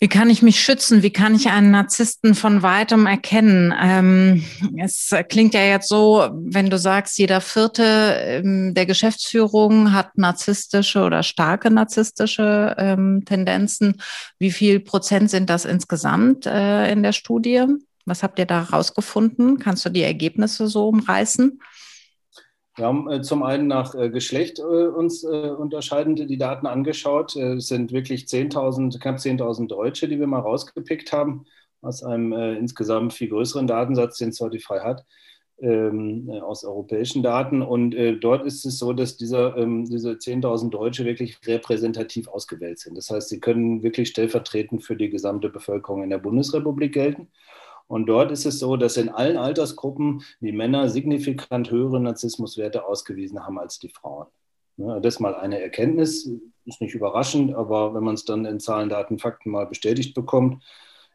Wie 0.00 0.06
kann 0.06 0.30
ich 0.30 0.42
mich 0.42 0.60
schützen? 0.60 1.02
Wie 1.02 1.10
kann 1.10 1.34
ich 1.34 1.48
einen 1.48 1.72
Narzissten 1.72 2.36
von 2.36 2.62
weitem 2.62 3.06
erkennen? 3.06 3.74
Ähm, 3.80 4.44
es 4.76 5.12
klingt 5.28 5.54
ja 5.54 5.62
jetzt 5.62 5.88
so, 5.88 6.28
wenn 6.32 6.70
du 6.70 6.78
sagst, 6.78 7.18
jeder 7.18 7.40
Vierte 7.40 7.82
ähm, 7.82 8.74
der 8.74 8.86
Geschäftsführung 8.86 9.92
hat 9.92 10.16
narzisstische 10.16 11.02
oder 11.02 11.24
starke 11.24 11.72
narzisstische 11.72 12.76
ähm, 12.78 13.24
Tendenzen. 13.24 14.00
Wie 14.38 14.52
viel 14.52 14.78
Prozent 14.78 15.30
sind 15.30 15.50
das 15.50 15.64
insgesamt 15.64 16.46
äh, 16.46 16.92
in 16.92 17.02
der 17.02 17.12
Studie? 17.12 17.64
Was 18.06 18.22
habt 18.22 18.38
ihr 18.38 18.46
da 18.46 18.62
rausgefunden? 18.62 19.58
Kannst 19.58 19.84
du 19.84 19.90
die 19.90 20.02
Ergebnisse 20.02 20.68
so 20.68 20.88
umreißen? 20.88 21.60
Wir 22.78 22.86
haben 22.86 23.10
äh, 23.10 23.22
zum 23.22 23.42
einen 23.42 23.66
nach 23.66 23.96
äh, 23.96 24.08
Geschlecht 24.08 24.60
äh, 24.60 24.62
uns 24.62 25.24
unterscheidend 25.24 26.30
die 26.30 26.38
Daten 26.38 26.66
angeschaut. 26.68 27.34
Es 27.34 27.66
sind 27.66 27.90
wirklich 27.92 28.24
10.000, 28.24 29.00
knapp 29.00 29.16
10.000 29.16 29.66
Deutsche, 29.66 30.06
die 30.06 30.20
wir 30.20 30.28
mal 30.28 30.38
rausgepickt 30.38 31.12
haben 31.12 31.44
aus 31.80 32.02
einem 32.02 32.32
insgesamt 32.32 33.12
viel 33.12 33.28
größeren 33.28 33.68
Datensatz, 33.68 34.18
den 34.18 34.32
Spotify 34.32 34.80
hat, 34.80 35.04
ähm, 35.60 36.28
aus 36.42 36.64
europäischen 36.64 37.22
Daten. 37.22 37.62
Und 37.62 37.94
dort 38.20 38.44
ist 38.44 38.66
es 38.66 38.78
so, 38.78 38.92
dass 38.92 39.16
dieser, 39.16 39.56
ähm, 39.56 39.84
diese 39.84 40.18
10.000 40.18 40.70
Deutsche 40.70 41.04
wirklich 41.04 41.38
repräsentativ 41.46 42.26
ausgewählt 42.26 42.80
sind. 42.80 42.98
Das 42.98 43.10
heißt, 43.10 43.28
sie 43.28 43.38
können 43.38 43.84
wirklich 43.84 44.08
stellvertretend 44.08 44.82
für 44.82 44.96
die 44.96 45.08
gesamte 45.08 45.50
Bevölkerung 45.50 46.02
in 46.02 46.10
der 46.10 46.18
Bundesrepublik 46.18 46.94
gelten. 46.94 47.28
Und 47.88 48.06
dort 48.06 48.30
ist 48.30 48.44
es 48.44 48.58
so, 48.58 48.76
dass 48.76 48.96
in 48.96 49.08
allen 49.08 49.38
Altersgruppen 49.38 50.22
die 50.40 50.52
Männer 50.52 50.88
signifikant 50.90 51.70
höhere 51.70 51.98
Narzissmuswerte 52.00 52.84
ausgewiesen 52.84 53.44
haben 53.44 53.58
als 53.58 53.78
die 53.78 53.88
Frauen. 53.88 54.26
Das 54.76 55.14
ist 55.14 55.20
mal 55.20 55.34
eine 55.34 55.60
Erkenntnis, 55.60 56.30
ist 56.64 56.80
nicht 56.80 56.94
überraschend, 56.94 57.54
aber 57.54 57.94
wenn 57.94 58.04
man 58.04 58.14
es 58.14 58.24
dann 58.24 58.44
in 58.44 58.60
Zahlen, 58.60 58.90
Daten, 58.90 59.18
Fakten 59.18 59.50
mal 59.50 59.66
bestätigt 59.66 60.14
bekommt, 60.14 60.62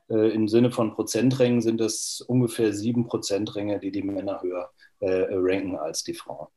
äh, 0.10 0.34
im 0.34 0.48
Sinne 0.50 0.72
von 0.72 0.94
Prozenträngen 0.94 1.62
sind 1.62 1.80
das 1.80 2.22
ungefähr 2.28 2.74
sieben 2.74 3.06
Prozentränge, 3.06 3.80
die 3.80 3.92
die 3.92 4.02
Männer 4.02 4.42
höher 4.42 4.70
äh, 5.00 5.28
ranken 5.32 5.78
als 5.78 6.04
die 6.04 6.14
Frauen. 6.14 6.48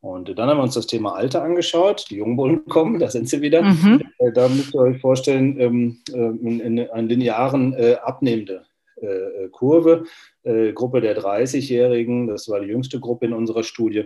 Und 0.00 0.36
dann 0.38 0.48
haben 0.48 0.58
wir 0.58 0.62
uns 0.62 0.74
das 0.74 0.86
Thema 0.86 1.14
Alter 1.14 1.42
angeschaut. 1.42 2.06
Die 2.10 2.16
Jungbullen 2.16 2.64
kommen, 2.66 2.98
da 2.98 3.10
sind 3.10 3.28
sie 3.28 3.40
wieder. 3.42 3.62
Mhm. 3.62 4.02
Äh, 4.18 4.32
da 4.32 4.48
müsst 4.48 4.74
ihr 4.74 4.80
euch 4.80 5.00
vorstellen, 5.00 5.60
ähm, 5.60 5.98
in, 6.12 6.60
in 6.60 6.90
einen 6.90 7.08
linearen 7.08 7.74
abnehmende 8.02 8.66
äh, 9.00 9.44
äh, 9.44 9.48
Kurve. 9.50 10.04
Äh, 10.42 10.72
Gruppe 10.72 11.00
der 11.00 11.18
30-Jährigen, 11.18 12.28
das 12.28 12.48
war 12.48 12.60
die 12.60 12.68
jüngste 12.68 13.00
Gruppe 13.00 13.26
in 13.26 13.32
unserer 13.32 13.62
Studie, 13.62 14.04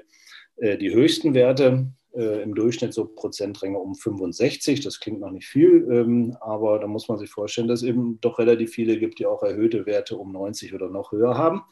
die 0.63 0.93
höchsten 0.93 1.33
Werte 1.33 1.87
im 2.13 2.55
Durchschnitt 2.55 2.93
so 2.93 3.07
Prozentränge 3.07 3.79
um 3.79 3.95
65. 3.95 4.81
Das 4.81 5.01
klingt 5.01 5.21
noch 5.21 5.31
nicht 5.31 5.47
viel, 5.47 5.87
ähm, 5.91 6.37
aber 6.41 6.79
da 6.81 6.87
muss 6.87 7.09
man 7.09 7.17
sich 7.19 7.31
vorstellen, 7.31 7.69
dass 7.69 7.83
es 7.83 7.89
eben 7.89 8.21
doch 8.21 8.39
relativ 8.39 8.73
viele 8.73 8.99
gibt, 8.99 9.21
die 9.21 9.27
auch 9.27 9.43
erhöhte 9.43 9.87
Werte 9.87 10.19
um 10.19 10.33
90 10.33 10.75
oder 10.75 10.91
noch 10.91 11.13
höher 11.13 11.39
haben. 11.39 11.63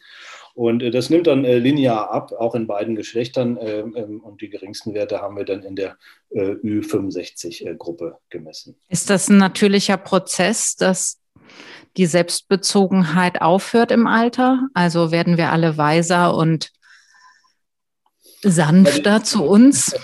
Und 0.54 0.80
das 0.94 1.10
nimmt 1.10 1.26
dann 1.26 1.42
linear 1.42 2.10
ab, 2.10 2.32
auch 2.32 2.54
in 2.54 2.66
beiden 2.66 2.94
Geschlechtern. 2.94 3.58
Ähm, 3.60 4.20
und 4.20 4.40
die 4.40 4.48
geringsten 4.48 4.94
Werte 4.94 5.20
haben 5.20 5.36
wir 5.36 5.44
dann 5.44 5.64
in 5.64 5.76
der 5.76 5.98
Ü65-Gruppe 6.32 8.16
gemessen. 8.30 8.76
Ist 8.88 9.10
das 9.10 9.28
ein 9.28 9.38
natürlicher 9.38 9.96
Prozess, 9.96 10.76
dass 10.76 11.20
die 11.96 12.06
Selbstbezogenheit 12.06 13.40
aufhört 13.40 13.90
im 13.90 14.06
Alter? 14.06 14.68
Also 14.74 15.10
werden 15.10 15.36
wir 15.36 15.52
alle 15.52 15.76
weiser 15.76 16.36
und 16.36 16.70
sanfter 18.42 19.22
zu 19.24 19.44
uns? 19.44 19.94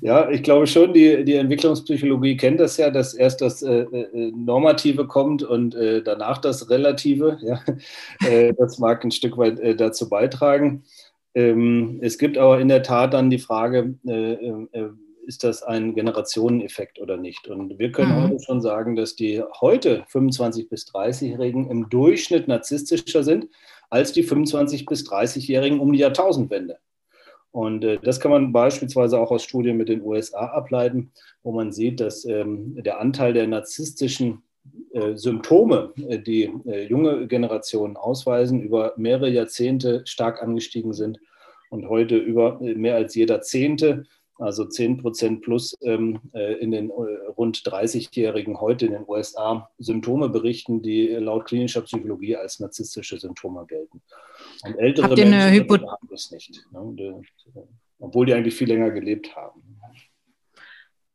Ja, 0.00 0.28
ich 0.30 0.42
glaube 0.42 0.66
schon, 0.66 0.92
die, 0.92 1.24
die 1.24 1.34
Entwicklungspsychologie 1.34 2.36
kennt 2.36 2.58
das 2.58 2.76
ja, 2.76 2.90
dass 2.90 3.14
erst 3.14 3.40
das 3.40 3.62
äh, 3.62 3.82
äh 3.82 4.32
Normative 4.34 5.06
kommt 5.06 5.42
und 5.44 5.74
äh, 5.76 6.02
danach 6.02 6.38
das 6.38 6.68
Relative. 6.70 7.38
Ja? 7.40 7.60
Äh, 8.26 8.54
das 8.54 8.78
mag 8.78 9.04
ein 9.04 9.10
Stück 9.10 9.36
weit 9.36 9.60
äh, 9.60 9.76
dazu 9.76 10.08
beitragen. 10.08 10.84
Ähm, 11.34 11.98
es 12.02 12.18
gibt 12.18 12.38
aber 12.38 12.60
in 12.60 12.68
der 12.68 12.82
Tat 12.82 13.14
dann 13.14 13.30
die 13.30 13.38
Frage, 13.38 13.94
äh, 14.06 14.88
ist 15.26 15.44
das 15.44 15.62
ein 15.62 15.94
Generationeneffekt 15.94 17.00
oder 17.00 17.16
nicht? 17.16 17.48
Und 17.48 17.78
wir 17.78 17.92
können 17.92 18.16
mhm. 18.16 18.22
heute 18.30 18.42
schon 18.42 18.60
sagen, 18.60 18.96
dass 18.96 19.16
die 19.16 19.42
heute 19.60 20.04
25- 20.10 20.68
bis 20.68 20.86
30-Jährigen 20.86 21.68
im 21.70 21.88
Durchschnitt 21.90 22.48
narzisstischer 22.48 23.22
sind 23.22 23.48
als 23.90 24.12
die 24.12 24.24
25- 24.24 24.88
bis 24.88 25.08
30-Jährigen 25.08 25.80
um 25.80 25.92
die 25.92 25.98
Jahrtausendwende. 26.00 26.78
Und 27.50 27.84
äh, 27.84 27.98
das 28.02 28.20
kann 28.20 28.30
man 28.30 28.52
beispielsweise 28.52 29.18
auch 29.18 29.30
aus 29.30 29.42
Studien 29.42 29.76
mit 29.76 29.88
den 29.88 30.02
USA 30.02 30.46
ableiten, 30.46 31.12
wo 31.42 31.52
man 31.52 31.72
sieht, 31.72 32.00
dass 32.00 32.24
ähm, 32.24 32.74
der 32.82 33.00
Anteil 33.00 33.32
der 33.32 33.46
narzisstischen 33.46 34.42
äh, 34.92 35.16
Symptome, 35.16 35.92
äh, 36.08 36.18
die 36.18 36.52
junge 36.88 37.26
Generationen 37.26 37.96
ausweisen, 37.96 38.60
über 38.60 38.92
mehrere 38.96 39.30
Jahrzehnte 39.30 40.02
stark 40.04 40.42
angestiegen 40.42 40.92
sind 40.92 41.18
und 41.70 41.88
heute 41.88 42.16
über 42.16 42.58
mehr 42.60 42.96
als 42.96 43.14
jeder 43.14 43.40
Zehnte 43.40 44.04
also 44.38 44.64
10 44.64 44.98
Prozent 44.98 45.42
plus 45.42 45.76
ähm, 45.82 46.20
äh, 46.34 46.54
in 46.54 46.70
den 46.70 46.90
äh, 46.90 46.92
rund 47.36 47.58
30-Jährigen 47.58 48.60
heute 48.60 48.86
in 48.86 48.92
den 48.92 49.04
USA 49.06 49.70
Symptome 49.78 50.28
berichten, 50.28 50.82
die 50.82 51.08
laut 51.08 51.46
klinischer 51.46 51.82
Psychologie 51.82 52.36
als 52.36 52.60
narzisstische 52.60 53.18
Symptome 53.18 53.64
gelten. 53.66 54.02
Und 54.64 54.78
ältere 54.78 55.08
Habt 55.08 55.18
Menschen 55.18 55.70
haben 55.70 56.08
das 56.10 56.30
nicht, 56.30 56.64
ne? 56.72 57.22
obwohl 57.98 58.26
die 58.26 58.34
eigentlich 58.34 58.54
viel 58.54 58.68
länger 58.68 58.90
gelebt 58.90 59.34
haben. 59.34 59.62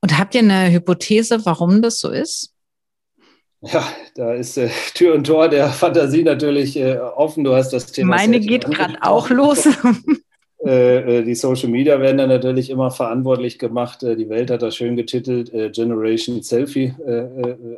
Und 0.01 0.17
habt 0.17 0.33
ihr 0.33 0.41
eine 0.41 0.71
Hypothese, 0.71 1.45
warum 1.45 1.81
das 1.81 1.99
so 1.99 2.09
ist? 2.09 2.55
Ja, 3.61 3.87
da 4.15 4.33
ist 4.33 4.57
äh, 4.57 4.69
Tür 4.95 5.13
und 5.13 5.25
Tor 5.25 5.47
der 5.47 5.69
Fantasie 5.69 6.23
natürlich 6.23 6.75
äh, 6.75 6.97
offen. 6.97 7.43
Du 7.43 7.53
hast 7.53 7.69
das 7.71 7.91
Thema. 7.91 8.15
Meine 8.15 8.39
geht 8.39 8.65
gerade 8.65 8.97
auch 9.01 9.29
los. 9.29 9.67
Äh, 10.63 11.19
äh, 11.19 11.23
die 11.23 11.33
Social 11.33 11.69
Media 11.69 11.99
werden 11.99 12.17
dann 12.17 12.29
natürlich 12.29 12.69
immer 12.69 12.91
verantwortlich 12.91 13.57
gemacht. 13.57 14.03
Äh, 14.03 14.15
die 14.15 14.29
Welt 14.29 14.51
hat 14.51 14.61
das 14.61 14.75
schön 14.75 14.95
getitelt, 14.95 15.51
Generation 15.73 16.43
Selfie 16.43 16.93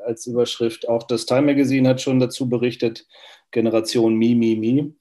als 0.06 0.28
Überschrift. 0.28 0.88
Auch 0.90 1.04
das 1.04 1.25
Time 1.25 1.44
Magazine 1.44 1.88
hat 1.88 2.02
schon 2.02 2.20
dazu 2.20 2.50
berichtet, 2.50 3.06
Generation 3.52 4.16
Mi, 4.16 4.36
Mi, 4.36 4.56
Mi. 4.56 4.94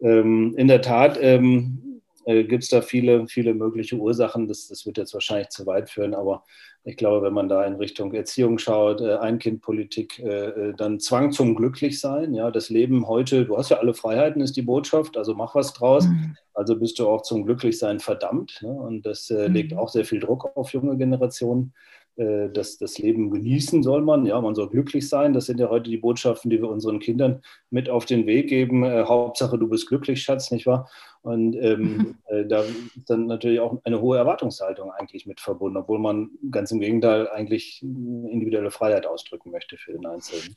Ähm, 0.00 0.54
in 0.56 0.68
der 0.68 0.80
Tat 0.80 1.18
ähm, 1.20 1.87
gibt 2.28 2.64
es 2.64 2.68
da 2.68 2.82
viele, 2.82 3.26
viele 3.26 3.54
mögliche 3.54 3.96
Ursachen. 3.96 4.48
Das, 4.48 4.68
das 4.68 4.84
wird 4.84 4.98
jetzt 4.98 5.14
wahrscheinlich 5.14 5.48
zu 5.48 5.66
weit 5.66 5.88
führen, 5.88 6.14
aber 6.14 6.44
ich 6.84 6.96
glaube, 6.96 7.26
wenn 7.26 7.34
man 7.34 7.48
da 7.48 7.64
in 7.64 7.74
Richtung 7.74 8.14
Erziehung 8.14 8.58
schaut, 8.58 9.00
äh, 9.00 9.16
Einkindpolitik, 9.16 10.20
äh, 10.20 10.46
äh, 10.46 10.74
dann 10.74 11.00
Zwang 11.00 11.32
zum 11.32 11.54
Glücklichsein. 11.54 12.32
Ja, 12.32 12.50
das 12.50 12.70
Leben 12.70 13.06
heute, 13.06 13.44
du 13.44 13.58
hast 13.58 13.70
ja 13.70 13.78
alle 13.78 13.94
Freiheiten, 13.94 14.40
ist 14.40 14.56
die 14.56 14.62
Botschaft, 14.62 15.16
also 15.16 15.34
mach 15.34 15.54
was 15.54 15.74
draus. 15.74 16.06
Mhm. 16.06 16.36
Also 16.54 16.76
bist 16.76 16.98
du 16.98 17.06
auch 17.06 17.22
zum 17.22 17.44
Glücklichsein 17.44 18.00
verdammt. 18.00 18.60
Ne? 18.62 18.70
Und 18.70 19.04
das 19.04 19.28
äh, 19.30 19.48
legt 19.48 19.72
mhm. 19.72 19.78
auch 19.78 19.88
sehr 19.88 20.04
viel 20.04 20.20
Druck 20.20 20.56
auf 20.56 20.72
junge 20.72 20.96
Generationen. 20.96 21.74
Äh, 22.18 22.50
das, 22.50 22.78
das 22.78 22.98
Leben 22.98 23.30
genießen 23.30 23.82
soll 23.82 24.02
man, 24.02 24.26
ja, 24.26 24.40
man 24.40 24.54
soll 24.54 24.68
glücklich 24.68 25.08
sein. 25.08 25.32
Das 25.32 25.46
sind 25.46 25.60
ja 25.60 25.70
heute 25.70 25.88
die 25.88 25.96
Botschaften, 25.96 26.50
die 26.50 26.60
wir 26.60 26.68
unseren 26.68 26.98
Kindern 26.98 27.42
mit 27.70 27.88
auf 27.88 28.04
den 28.06 28.26
Weg 28.26 28.48
geben. 28.48 28.84
Äh, 28.84 29.04
Hauptsache, 29.04 29.58
du 29.58 29.68
bist 29.68 29.88
glücklich, 29.88 30.22
Schatz, 30.22 30.50
nicht 30.50 30.66
wahr? 30.66 30.90
Und 31.22 31.54
ähm, 31.54 32.16
äh, 32.26 32.44
da 32.44 32.62
ist 32.62 33.08
dann 33.08 33.26
natürlich 33.26 33.60
auch 33.60 33.80
eine 33.84 34.00
hohe 34.00 34.18
Erwartungshaltung 34.18 34.90
eigentlich 34.90 35.26
mit 35.26 35.40
verbunden, 35.40 35.78
obwohl 35.78 36.00
man 36.00 36.30
ganz 36.50 36.72
im 36.72 36.80
Gegenteil 36.80 37.28
eigentlich 37.28 37.82
individuelle 37.82 38.70
Freiheit 38.70 39.06
ausdrücken 39.06 39.50
möchte 39.50 39.76
für 39.76 39.92
den 39.92 40.06
Einzelnen. 40.06 40.56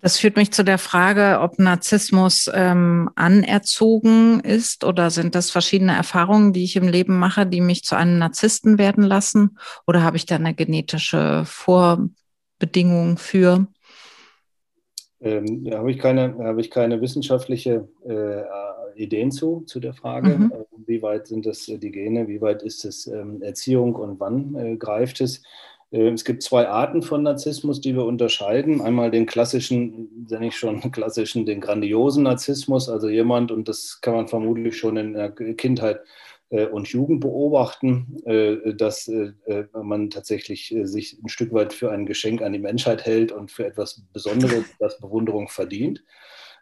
Das 0.00 0.18
führt 0.18 0.36
mich 0.36 0.52
zu 0.52 0.62
der 0.62 0.78
Frage, 0.78 1.40
ob 1.40 1.58
Narzissmus 1.58 2.48
ähm, 2.54 3.10
anerzogen 3.16 4.40
ist 4.40 4.84
oder 4.84 5.10
sind 5.10 5.34
das 5.34 5.50
verschiedene 5.50 5.92
Erfahrungen, 5.92 6.52
die 6.52 6.62
ich 6.62 6.76
im 6.76 6.86
Leben 6.86 7.18
mache, 7.18 7.46
die 7.46 7.60
mich 7.60 7.84
zu 7.84 7.96
einem 7.96 8.18
Narzissten 8.18 8.78
werden 8.78 9.02
lassen? 9.02 9.58
Oder 9.86 10.04
habe 10.04 10.16
ich 10.16 10.24
da 10.24 10.36
eine 10.36 10.54
genetische 10.54 11.42
Vorbedingung 11.46 13.18
für? 13.18 13.66
Ähm, 15.20 15.64
da 15.64 15.78
habe 15.78 15.90
ich 15.90 15.98
keine, 15.98 16.36
habe 16.38 16.60
ich 16.60 16.70
keine 16.70 17.00
wissenschaftliche 17.00 17.88
äh, 18.06 18.42
Ideen 18.94 19.32
zu, 19.32 19.62
zu 19.66 19.80
der 19.80 19.94
Frage. 19.94 20.38
Mhm. 20.38 20.52
Äh, 20.52 20.64
wie 20.86 21.02
weit 21.02 21.26
sind 21.26 21.44
das 21.44 21.66
die 21.66 21.90
Gene, 21.90 22.28
wie 22.28 22.40
weit 22.40 22.62
ist 22.62 22.84
es 22.84 23.08
ähm, 23.08 23.42
Erziehung 23.42 23.96
und 23.96 24.20
wann 24.20 24.54
äh, 24.54 24.76
greift 24.76 25.20
es? 25.20 25.42
Äh, 25.90 26.08
es 26.10 26.24
gibt 26.24 26.42
zwei 26.42 26.68
Arten 26.68 27.02
von 27.02 27.22
Narzissmus, 27.22 27.80
die 27.80 27.94
wir 27.94 28.04
unterscheiden. 28.04 28.80
Einmal 28.80 29.10
den 29.10 29.26
klassischen, 29.26 30.26
wenn 30.28 30.40
nicht 30.40 30.56
schon 30.56 30.80
klassischen, 30.92 31.46
den 31.46 31.60
grandiosen 31.60 32.24
Narzissmus, 32.24 32.88
also 32.88 33.08
jemand, 33.08 33.50
und 33.50 33.68
das 33.68 34.00
kann 34.00 34.14
man 34.14 34.28
vermutlich 34.28 34.76
schon 34.76 34.96
in 34.96 35.12
der 35.14 35.30
Kindheit 35.30 36.00
äh, 36.50 36.66
und 36.66 36.88
Jugend 36.88 37.20
beobachten, 37.20 38.22
äh, 38.24 38.74
dass 38.74 39.10
man 39.72 40.10
tatsächlich 40.10 40.74
sich 40.82 41.18
ein 41.22 41.28
Stück 41.28 41.52
weit 41.52 41.72
für 41.72 41.90
ein 41.90 42.06
Geschenk 42.06 42.42
an 42.42 42.52
die 42.52 42.58
Menschheit 42.58 43.04
hält 43.04 43.32
und 43.32 43.50
für 43.50 43.66
etwas 43.66 44.02
Besonderes, 44.12 44.64
das 44.78 44.98
Bewunderung 44.98 45.48
verdient. 45.48 46.04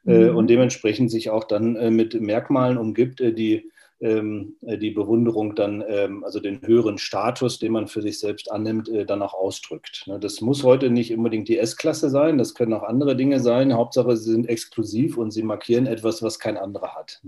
äh, 0.07 0.31
mhm. 0.31 0.37
und 0.37 0.49
dementsprechend 0.49 1.11
sich 1.11 1.31
auch 1.31 1.45
dann 1.45 1.77
äh, 1.77 1.91
mit 1.91 2.21
Merkmalen 2.21 2.79
umgibt, 2.79 3.21
äh, 3.21 3.33
die 3.33 3.55
ähm, 3.55 3.65
äh, 3.65 3.76
die 4.01 4.91
Bewunderung 4.91 5.55
dann, 5.55 5.83
ähm, 5.89 6.23
also 6.25 6.39
den 6.39 6.61
höheren 6.67 6.99
Status, 6.99 7.59
den 7.59 7.73
man 7.73 7.89
für 7.89 8.03
sich 8.03 8.19
selbst 8.19 8.51
annimmt, 8.51 8.89
äh, 8.89 9.07
dann 9.07 9.23
auch 9.23 9.35
ausdrückt. 9.35 10.05
Ne? 10.07 10.19
Das 10.21 10.41
muss 10.41 10.65
heute 10.65 10.91
nicht 10.91 11.15
unbedingt 11.15 11.49
die 11.49 11.59
S-Klasse 11.59 12.11
sein, 12.11 12.39
das 12.39 12.55
können 12.55 12.75
auch 12.75 12.83
andere 12.83 13.17
Dinge 13.17 13.41
sein. 13.41 13.73
Hauptsache, 13.73 14.17
sie 14.17 14.33
sind 14.33 14.49
exklusiv 14.49 15.17
und 15.17 15.31
sie 15.31 15.43
markieren 15.43 15.87
etwas, 15.87 16.23
was 16.23 16.39
kein 16.39 16.57
anderer 16.57 16.95
hat. 16.95 17.21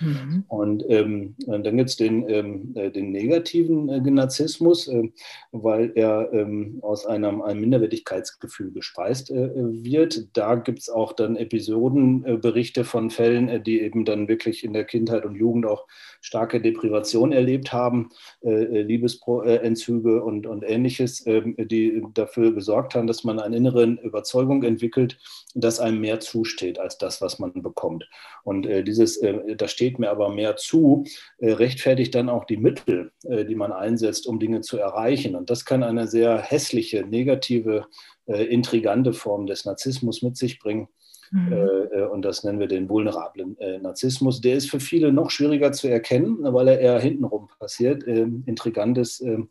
Mhm. 0.00 0.44
Und, 0.48 0.84
ähm, 0.88 1.34
dann 1.46 1.76
gibt 1.76 1.90
es 1.90 1.96
den, 1.96 2.28
ähm, 2.28 2.72
äh, 2.74 2.90
den 2.90 3.12
negativen 3.12 3.88
äh, 3.88 4.00
Narzissmus, 4.00 4.88
äh, 4.88 5.10
weil 5.52 5.92
er 5.94 6.32
ähm, 6.32 6.78
aus 6.82 7.06
einem, 7.06 7.42
einem 7.42 7.60
Minderwertigkeitsgefühl 7.60 8.72
gespeist 8.72 9.30
äh, 9.30 9.50
wird. 9.54 10.28
Da 10.36 10.56
gibt 10.56 10.80
es 10.80 10.90
auch 10.90 11.12
dann 11.12 11.36
Episodenberichte 11.36 12.84
von 12.84 13.10
Fällen, 13.10 13.62
die 13.64 13.80
eben 13.80 14.04
dann 14.04 14.28
wirklich 14.28 14.64
in 14.64 14.72
der 14.72 14.84
Kindheit 14.84 15.24
und 15.24 15.36
Jugend 15.36 15.66
auch 15.66 15.86
starke 16.20 16.60
Deprivation 16.60 17.32
erlebt 17.32 17.72
haben, 17.72 18.10
äh, 18.42 18.50
äh 18.50 18.82
Liebesentzüge 18.82 20.22
und, 20.22 20.46
und 20.46 20.62
ähnliches, 20.62 21.26
äh, 21.26 21.42
die 21.64 22.02
dafür 22.14 22.54
gesorgt 22.54 22.94
haben, 22.94 23.06
dass 23.06 23.24
man 23.24 23.40
eine 23.40 23.56
innere 23.56 23.84
Überzeugung 23.84 24.62
entwickelt, 24.62 25.18
dass 25.54 25.80
einem 25.80 26.00
mehr 26.00 26.20
zusteht 26.20 26.78
als 26.78 26.98
das, 26.98 27.20
was 27.20 27.38
man 27.38 27.52
bekommt. 27.54 28.08
Und 28.44 28.66
äh, 28.66 28.84
dieses, 28.84 29.16
äh, 29.18 29.56
da 29.56 29.68
steht 29.68 29.98
mir 29.98 30.10
aber 30.10 30.28
mehr 30.28 30.56
zu, 30.56 31.04
rechtfertigt 31.40 32.14
dann 32.14 32.28
auch 32.28 32.44
die 32.44 32.56
Mittel, 32.56 33.12
die 33.22 33.54
man 33.54 33.72
einsetzt, 33.72 34.26
um 34.26 34.38
Dinge 34.38 34.60
zu 34.60 34.78
erreichen. 34.78 35.34
Und 35.34 35.50
das 35.50 35.64
kann 35.64 35.82
eine 35.82 36.06
sehr 36.06 36.38
hässliche, 36.38 37.04
negative, 37.04 37.86
intrigante 38.26 39.12
Form 39.12 39.46
des 39.46 39.64
Narzissmus 39.64 40.22
mit 40.22 40.36
sich 40.36 40.58
bringen 40.58 40.88
Mhm. 41.30 41.52
Äh, 41.52 42.02
und 42.06 42.22
das 42.22 42.44
nennen 42.44 42.58
wir 42.58 42.66
den 42.66 42.88
vulnerablen 42.88 43.58
äh, 43.58 43.78
Narzissmus. 43.78 44.40
Der 44.40 44.56
ist 44.56 44.70
für 44.70 44.80
viele 44.80 45.12
noch 45.12 45.30
schwieriger 45.30 45.72
zu 45.72 45.88
erkennen, 45.88 46.38
weil 46.40 46.68
er 46.68 46.80
eher 46.80 47.00
hintenrum 47.00 47.48
passiert, 47.58 48.06
äh, 48.06 48.26
intrigantes 48.46 49.20
ähm, 49.20 49.48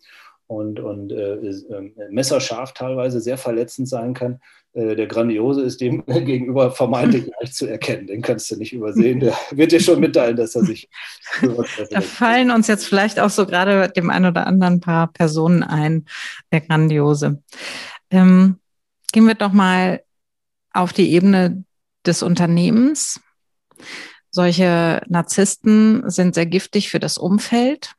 und, 0.47 0.79
und 0.79 1.11
äh, 1.11 1.35
ähm, 1.35 1.93
messerscharf 2.09 2.73
teilweise 2.73 3.21
sehr 3.21 3.37
verletzend 3.37 3.87
sein 3.87 4.13
kann. 4.13 4.39
Äh, 4.73 4.95
der 4.95 5.07
Grandiose 5.07 5.61
ist 5.61 5.79
dem 5.79 6.03
gegenüber 6.07 6.71
vermeintlich 6.71 7.29
leicht 7.39 7.55
zu 7.55 7.67
erkennen. 7.67 8.07
Den 8.07 8.21
kannst 8.21 8.49
du 8.51 8.57
nicht 8.57 8.73
übersehen. 8.73 9.19
Der 9.19 9.33
wird 9.51 9.71
dir 9.71 9.79
schon 9.79 9.99
mitteilen, 9.99 10.35
dass 10.35 10.55
er 10.55 10.63
sich. 10.63 10.89
da 11.91 12.01
fallen 12.01 12.51
uns 12.51 12.67
jetzt 12.67 12.85
vielleicht 12.85 13.19
auch 13.19 13.29
so 13.29 13.45
gerade 13.45 13.89
dem 13.89 14.09
einen 14.09 14.25
oder 14.25 14.47
anderen 14.47 14.79
paar 14.79 15.07
Personen 15.13 15.63
ein, 15.63 16.05
der 16.51 16.61
Grandiose. 16.61 17.41
Ähm, 18.11 18.57
gehen 19.11 19.27
wir 19.27 19.35
doch 19.35 19.53
mal 19.53 20.01
auf 20.73 20.93
die 20.93 21.11
Ebene 21.11 21.63
des 22.05 22.23
Unternehmens. 22.23 23.19
Solche 24.31 25.01
Narzissten 25.07 26.09
sind 26.09 26.35
sehr 26.35 26.45
giftig 26.45 26.89
für 26.89 26.99
das 26.99 27.17
Umfeld, 27.17 27.93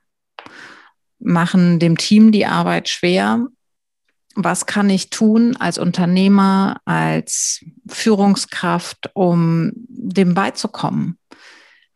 machen 1.19 1.79
dem 1.79 1.97
Team 1.97 2.33
die 2.33 2.47
Arbeit 2.47 2.89
schwer. 2.89 3.47
Was 4.37 4.67
kann 4.67 4.89
ich 4.91 5.11
tun 5.11 5.57
als 5.57 5.77
Unternehmer, 5.77 6.81
als 6.85 7.65
Führungskraft, 7.89 9.11
um 9.15 9.73
dem 9.75 10.35
beizukommen? 10.35 11.19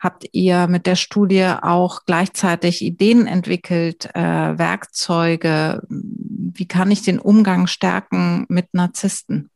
Habt 0.00 0.26
ihr 0.32 0.66
mit 0.66 0.86
der 0.86 0.96
Studie 0.96 1.46
auch 1.62 2.04
gleichzeitig 2.04 2.82
Ideen 2.82 3.26
entwickelt, 3.26 4.10
äh, 4.14 4.20
Werkzeuge? 4.20 5.82
Wie 5.88 6.68
kann 6.68 6.90
ich 6.90 7.02
den 7.02 7.18
Umgang 7.18 7.68
stärken 7.68 8.44
mit 8.48 8.74
Narzissten? 8.74 9.48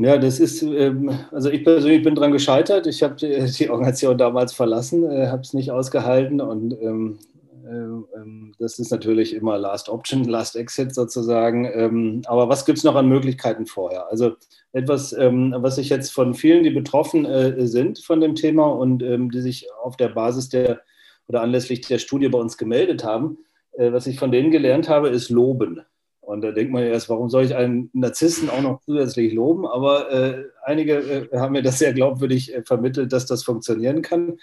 Ja, 0.00 0.16
das 0.16 0.38
ist, 0.38 0.62
ähm, 0.62 1.10
also 1.32 1.50
ich 1.50 1.64
persönlich 1.64 2.04
bin 2.04 2.14
daran 2.14 2.30
gescheitert. 2.30 2.86
Ich 2.86 3.02
habe 3.02 3.16
die, 3.16 3.68
Organisation 3.68 4.16
damals 4.16 4.52
verlassen, 4.52 5.10
äh, 5.10 5.26
habe 5.26 5.42
es 5.42 5.54
nicht 5.54 5.72
ausgehalten 5.72 6.40
und 6.40 6.72
ähm, 6.80 7.18
äh, 7.66 8.16
ähm, 8.16 8.54
das 8.60 8.78
ist 8.78 8.92
natürlich 8.92 9.34
immer 9.34 9.58
Last 9.58 9.88
Option, 9.88 10.22
Last 10.28 10.54
Exit 10.54 10.94
sozusagen. 10.94 12.22
Aber 12.28 12.48
was 12.48 12.64
gibt 12.64 12.78
es 12.78 12.84
noch 12.84 12.94
an 12.94 13.08
Möglichkeiten 13.08 13.66
vorher? 13.66 14.08
Also 14.08 14.36
etwas, 14.72 15.12
was 15.12 15.78
ich 15.78 15.88
jetzt 15.88 16.12
von 16.12 16.34
vielen, 16.34 16.62
die 16.62 16.70
betroffen 16.70 17.24
äh, 17.24 17.66
sind 17.66 17.98
von 17.98 18.20
dem 18.20 18.36
Thema 18.36 18.66
und 18.68 19.00
die 19.00 19.40
sich 19.40 19.66
auf 19.82 19.96
der 19.96 20.10
Basis 20.10 20.48
der 20.48 20.80
oder 21.26 21.42
anlässlich 21.42 21.80
der 21.80 21.98
Studie 21.98 22.28
bei 22.28 22.38
uns 22.38 22.56
gemeldet 22.56 23.02
haben, 23.02 23.38
was 23.76 24.06
ich 24.06 24.18
von 24.18 24.30
denen 24.30 24.50
gelernt 24.50 24.88
habe, 24.88 25.08
ist 25.08 25.28
Loben. 25.28 25.82
Und 26.28 26.42
da 26.42 26.52
denkt 26.52 26.74
man 26.74 26.82
erst, 26.82 27.08
warum 27.08 27.30
soll 27.30 27.44
ich 27.44 27.56
einen 27.56 27.88
Narzissten 27.94 28.50
auch 28.50 28.60
noch 28.60 28.82
zusätzlich 28.82 29.32
loben? 29.32 29.66
Aber 29.66 30.12
äh, 30.12 30.44
einige 30.62 30.96
äh, 31.32 31.38
haben 31.38 31.52
mir 31.52 31.62
das 31.62 31.78
sehr 31.78 31.94
glaubwürdig 31.94 32.54
äh, 32.54 32.62
vermittelt, 32.62 33.14
dass 33.14 33.24
das 33.24 33.44
funktionieren 33.44 34.02
kann, 34.02 34.36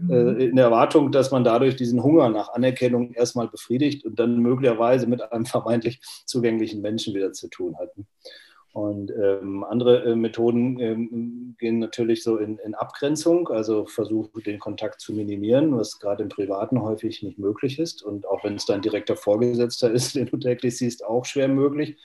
mhm. 0.00 0.10
Äh, 0.10 0.44
in 0.44 0.54
der 0.54 0.66
Erwartung, 0.66 1.10
dass 1.10 1.32
man 1.32 1.42
dadurch 1.42 1.74
diesen 1.74 2.00
Hunger 2.00 2.28
nach 2.28 2.50
Anerkennung 2.50 3.12
erstmal 3.12 3.48
befriedigt 3.48 4.04
und 4.04 4.20
dann 4.20 4.38
möglicherweise 4.38 5.08
mit 5.08 5.20
einem 5.32 5.44
vermeintlich 5.46 6.00
zugänglichen 6.26 6.80
Menschen 6.80 7.12
wieder 7.12 7.32
zu 7.32 7.48
tun 7.48 7.76
hat. 7.76 7.90
Und 8.72 9.10
ähm, 9.10 9.64
andere 9.64 10.02
äh, 10.04 10.16
Methoden 10.16 10.80
ähm, 10.80 11.56
gehen 11.58 11.78
natürlich 11.78 12.22
so 12.22 12.38
in, 12.38 12.56
in 12.58 12.74
Abgrenzung, 12.74 13.48
also 13.48 13.84
versuchen 13.84 14.42
den 14.42 14.58
Kontakt 14.58 15.00
zu 15.02 15.12
minimieren, 15.12 15.76
was 15.76 15.98
gerade 15.98 16.22
im 16.22 16.30
Privaten 16.30 16.80
häufig 16.80 17.22
nicht 17.22 17.38
möglich 17.38 17.78
ist. 17.78 18.02
Und 18.02 18.26
auch 18.26 18.44
wenn 18.44 18.54
es 18.54 18.64
dein 18.64 18.80
direkter 18.80 19.16
Vorgesetzter 19.16 19.90
ist, 19.92 20.14
den 20.14 20.26
du 20.26 20.38
täglich 20.38 20.78
siehst, 20.78 21.04
auch 21.04 21.26
schwer 21.26 21.48
möglich. 21.48 21.98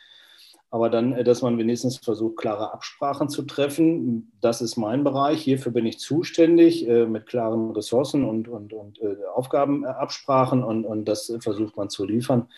Aber 0.70 0.90
dann, 0.90 1.14
äh, 1.14 1.24
dass 1.24 1.42
man 1.42 1.58
wenigstens 1.58 1.98
versucht, 1.98 2.36
klare 2.36 2.74
Absprachen 2.74 3.30
zu 3.30 3.44
treffen. 3.44 4.34
Das 4.42 4.62
ist 4.62 4.76
mein 4.76 5.06
Bereich. 5.06 5.42
Hierfür 5.42 5.72
bin 5.72 5.86
ich 5.86 6.00
zuständig 6.00 6.86
äh, 6.88 7.06
mit 7.06 7.28
klaren 7.28 7.72
Ressourcen 7.72 8.26
und, 8.26 8.50
und, 8.50 8.74
und 8.74 9.02
äh, 9.02 9.16
Aufgabenabsprachen. 9.34 10.66
Und, 10.66 10.86
und 10.86 11.06
das 11.06 11.32
versucht 11.40 11.78
man 11.78 11.90
zu 11.90 12.06
liefern, 12.06 12.50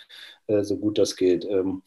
äh, 0.48 0.64
so 0.64 0.78
gut 0.78 0.98
das 0.98 1.16
geht. 1.16 1.46
Ähm, 1.46 1.84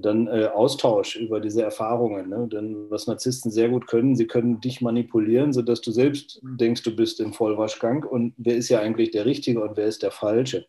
dann 0.00 0.26
äh, 0.26 0.46
Austausch 0.46 1.16
über 1.16 1.40
diese 1.40 1.62
Erfahrungen. 1.62 2.28
Ne? 2.28 2.48
Denn 2.50 2.90
was 2.90 3.06
Narzissten 3.06 3.50
sehr 3.50 3.68
gut 3.68 3.86
können, 3.86 4.16
sie 4.16 4.26
können 4.26 4.60
dich 4.60 4.80
manipulieren, 4.80 5.52
sodass 5.52 5.80
du 5.80 5.90
selbst 5.90 6.40
denkst, 6.42 6.82
du 6.82 6.94
bist 6.94 7.20
im 7.20 7.32
Vollwaschgang 7.32 8.04
und 8.04 8.34
wer 8.36 8.56
ist 8.56 8.68
ja 8.68 8.80
eigentlich 8.80 9.10
der 9.10 9.26
Richtige 9.26 9.62
und 9.62 9.76
wer 9.76 9.86
ist 9.86 10.02
der 10.02 10.10
Falsche. 10.10 10.66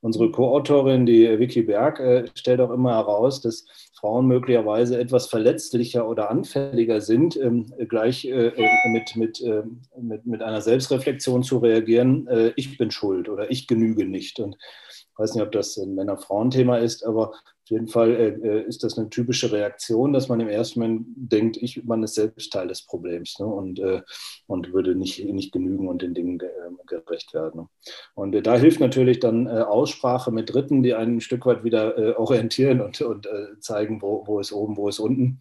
Unsere 0.00 0.30
Co-Autorin, 0.30 1.06
die 1.06 1.38
Vicky 1.38 1.62
Berg, 1.62 2.00
äh, 2.00 2.26
stellt 2.34 2.60
auch 2.60 2.70
immer 2.70 2.94
heraus, 2.94 3.40
dass 3.40 3.64
Frauen 3.98 4.26
möglicherweise 4.26 4.98
etwas 5.00 5.26
verletzlicher 5.26 6.06
oder 6.06 6.30
anfälliger 6.30 7.00
sind, 7.00 7.36
ähm, 7.36 7.66
gleich 7.88 8.26
äh, 8.26 8.48
äh 8.48 8.88
mit, 8.92 9.16
mit, 9.16 9.40
äh, 9.40 9.62
mit, 10.00 10.26
mit 10.26 10.42
einer 10.42 10.60
Selbstreflexion 10.60 11.42
zu 11.42 11.58
reagieren, 11.58 12.26
äh, 12.28 12.52
ich 12.56 12.76
bin 12.76 12.90
schuld 12.90 13.28
oder 13.28 13.50
ich 13.50 13.66
genüge 13.66 14.04
nicht. 14.04 14.38
Und 14.38 14.56
ich 14.60 15.18
weiß 15.18 15.34
nicht, 15.34 15.42
ob 15.42 15.52
das 15.52 15.76
ein 15.78 15.94
Männer-Frauen-Thema 15.94 16.78
ist, 16.78 17.04
aber 17.04 17.32
auf 17.66 17.70
jeden 17.70 17.88
Fall 17.88 18.14
äh, 18.14 18.28
äh, 18.28 18.62
ist 18.68 18.84
das 18.84 18.96
eine 18.96 19.10
typische 19.10 19.50
Reaktion, 19.50 20.12
dass 20.12 20.28
man 20.28 20.38
im 20.38 20.46
ersten 20.46 20.78
Moment 20.78 21.06
denkt, 21.16 21.56
ich, 21.56 21.82
man 21.82 22.04
ist 22.04 22.14
selbst 22.14 22.52
Teil 22.52 22.68
des 22.68 22.82
Problems 22.82 23.40
ne? 23.40 23.46
und, 23.46 23.80
äh, 23.80 24.02
und 24.46 24.72
würde 24.72 24.94
nicht, 24.94 25.24
nicht 25.24 25.50
genügen 25.50 25.88
und 25.88 26.00
den 26.00 26.14
Dingen 26.14 26.38
äh, 26.38 26.46
gerecht 26.86 27.34
werden. 27.34 27.62
Ne? 27.62 27.68
Und 28.14 28.36
äh, 28.36 28.42
da 28.42 28.56
hilft 28.56 28.78
natürlich 28.78 29.18
dann 29.18 29.48
äh, 29.48 29.62
Aussprache 29.62 30.30
mit 30.30 30.54
Dritten, 30.54 30.84
die 30.84 30.94
einen 30.94 31.16
ein 31.16 31.20
Stück 31.20 31.44
weit 31.44 31.64
wieder 31.64 32.20
orientieren 32.20 32.80
und, 32.80 33.00
und 33.00 33.26
zeigen, 33.58 34.00
wo, 34.00 34.24
wo 34.26 34.38
ist 34.38 34.52
oben, 34.52 34.76
wo 34.76 34.88
ist 34.88 35.00
unten. 35.00 35.40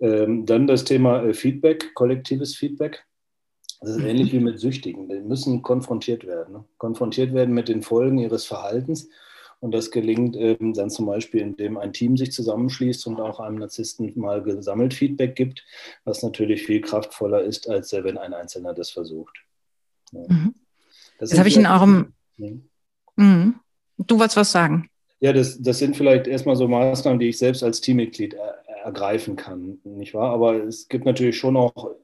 Ähm, 0.00 0.46
dann 0.46 0.66
das 0.66 0.84
Thema 0.84 1.34
Feedback, 1.34 1.92
kollektives 1.94 2.56
Feedback. 2.56 3.04
Das 3.80 3.90
ist 3.90 4.04
ähnlich 4.04 4.32
wie 4.32 4.40
mit 4.40 4.58
Süchtigen. 4.58 5.08
Die 5.08 5.20
müssen 5.20 5.60
konfrontiert 5.60 6.26
werden. 6.26 6.54
Ne? 6.54 6.64
Konfrontiert 6.78 7.34
werden 7.34 7.52
mit 7.54 7.68
den 7.68 7.82
Folgen 7.82 8.18
ihres 8.18 8.46
Verhaltens 8.46 9.10
und 9.60 9.72
das 9.72 9.90
gelingt 9.90 10.36
ähm, 10.36 10.72
dann 10.74 10.90
zum 10.90 11.06
Beispiel, 11.06 11.40
indem 11.40 11.76
ein 11.78 11.92
Team 11.92 12.16
sich 12.16 12.32
zusammenschließt 12.32 13.06
und 13.06 13.20
auch 13.20 13.40
einem 13.40 13.58
Narzissten 13.58 14.12
mal 14.14 14.42
gesammelt 14.42 14.94
Feedback 14.94 15.34
gibt, 15.34 15.64
was 16.04 16.22
natürlich 16.22 16.64
viel 16.64 16.80
kraftvoller 16.80 17.42
ist, 17.42 17.68
als 17.68 17.92
wenn 17.92 18.18
ein 18.18 18.34
Einzelner 18.34 18.74
das 18.74 18.90
versucht. 18.90 19.36
Ja. 20.12 20.20
Mhm. 20.28 20.54
Das, 21.18 21.30
das 21.30 21.38
habe 21.38 21.48
ich 21.48 21.56
in 21.56 21.66
eurem. 21.66 22.12
Mhm. 23.16 23.56
Du 23.98 24.18
wolltest 24.18 24.36
was 24.36 24.52
sagen. 24.52 24.88
Ja, 25.20 25.32
das, 25.32 25.60
das 25.60 25.78
sind 25.78 25.96
vielleicht 25.96 26.28
erstmal 26.28 26.54
so 26.54 26.68
Maßnahmen, 26.68 27.18
die 27.18 27.30
ich 27.30 27.38
selbst 27.38 27.64
als 27.64 27.80
Teammitglied 27.80 28.34
er, 28.34 28.62
ergreifen 28.84 29.34
kann, 29.34 29.78
nicht 29.82 30.14
wahr? 30.14 30.32
Aber 30.32 30.54
es 30.54 30.88
gibt 30.88 31.04
natürlich 31.04 31.36
schon 31.36 31.56
auch 31.56 31.96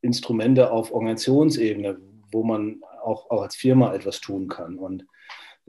Instrumente 0.00 0.70
auf 0.70 0.92
Organisationsebene, 0.92 1.98
wo 2.30 2.44
man 2.44 2.82
auch, 3.02 3.28
auch 3.30 3.42
als 3.42 3.56
Firma 3.56 3.92
etwas 3.92 4.20
tun 4.20 4.46
kann. 4.46 4.78
Und 4.78 5.04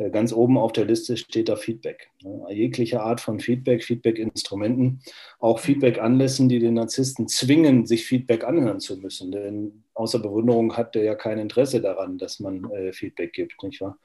ganz 0.10 0.34
oben 0.34 0.58
auf 0.58 0.72
der 0.72 0.86
Liste 0.86 1.18
steht 1.18 1.50
da 1.50 1.56
Feedback. 1.56 2.10
Jegliche 2.50 3.02
Art 3.02 3.22
von 3.22 3.40
Feedback, 3.40 3.84
Feedback-Instrumenten, 3.84 5.02
auch 5.40 5.60
Feedback-Anlässen, 5.60 6.50
die 6.50 6.60
den 6.60 6.76
Narzissten 6.76 7.28
zwingen, 7.28 7.86
sich 7.86 8.06
Feedback 8.06 8.44
anhören 8.44 8.80
zu 8.80 8.98
müssen. 8.98 9.32
Denn 9.32 9.84
außer 9.94 10.20
Bewunderung 10.20 10.76
hat 10.78 10.96
der 10.96 11.04
ja 11.04 11.16
kein 11.16 11.38
Interesse 11.38 11.82
daran, 11.82 12.18
dass 12.18 12.40
man 12.40 12.70
äh, 12.72 12.94
Feedback 12.94 13.34
gibt, 13.34 13.62
nicht 13.64 13.82
wahr? 13.82 13.98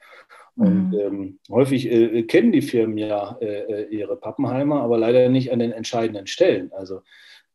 Und 0.57 0.89
mhm. 0.89 0.99
ähm, 0.99 1.39
häufig 1.49 1.89
äh, 1.89 2.23
kennen 2.23 2.51
die 2.51 2.63
Firmen 2.63 2.97
ja 2.97 3.37
äh, 3.41 3.83
äh, 3.83 3.87
ihre 3.89 4.17
Pappenheimer, 4.17 4.81
aber 4.81 4.97
leider 4.97 5.29
nicht 5.29 5.51
an 5.51 5.59
den 5.59 5.71
entscheidenden 5.71 6.25
Stellen. 6.25 6.71
Also 6.73 7.01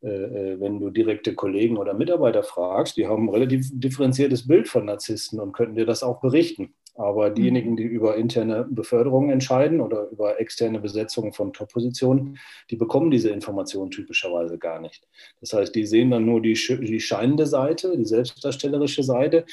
äh, 0.03 0.61
wenn 0.61 0.79
du 0.79 0.91
direkte 0.91 1.35
Kollegen 1.35 1.79
oder 1.79 1.95
Mitarbeiter 1.95 2.45
fragst, 2.45 2.97
die 2.97 3.09
haben 3.09 3.25
ein 3.25 3.35
relativ 3.35 3.69
differenziertes 3.73 4.47
Bild 4.47 4.69
von 4.69 4.85
Narzissten 4.85 5.41
und 5.41 5.53
könnten 5.53 5.75
dir 5.75 5.87
das 5.87 6.05
auch 6.05 6.21
berichten. 6.21 6.75
Aber 6.95 7.31
mhm. 7.31 7.35
diejenigen, 7.35 7.77
die 7.77 7.85
über 7.85 8.17
interne 8.17 8.67
Beförderungen 8.69 9.31
entscheiden 9.31 9.81
oder 9.81 10.09
über 10.11 10.39
externe 10.41 10.79
Besetzungen 10.79 11.33
von 11.33 11.53
Top-Positionen, 11.53 12.39
die 12.71 12.77
bekommen 12.77 13.11
diese 13.11 13.31
Informationen 13.31 13.91
typischerweise 13.91 14.59
gar 14.59 14.81
nicht. 14.81 15.09
Das 15.41 15.53
heißt, 15.53 15.75
die 15.75 15.87
sehen 15.87 16.11
dann 16.11 16.27
nur 16.27 16.43
die, 16.43 16.53
die 16.53 17.01
scheinende 17.01 17.47
Seite, 17.47 17.97
die 17.97 18.05
selbstdarstellerische 18.05 19.03
Seite 19.03 19.47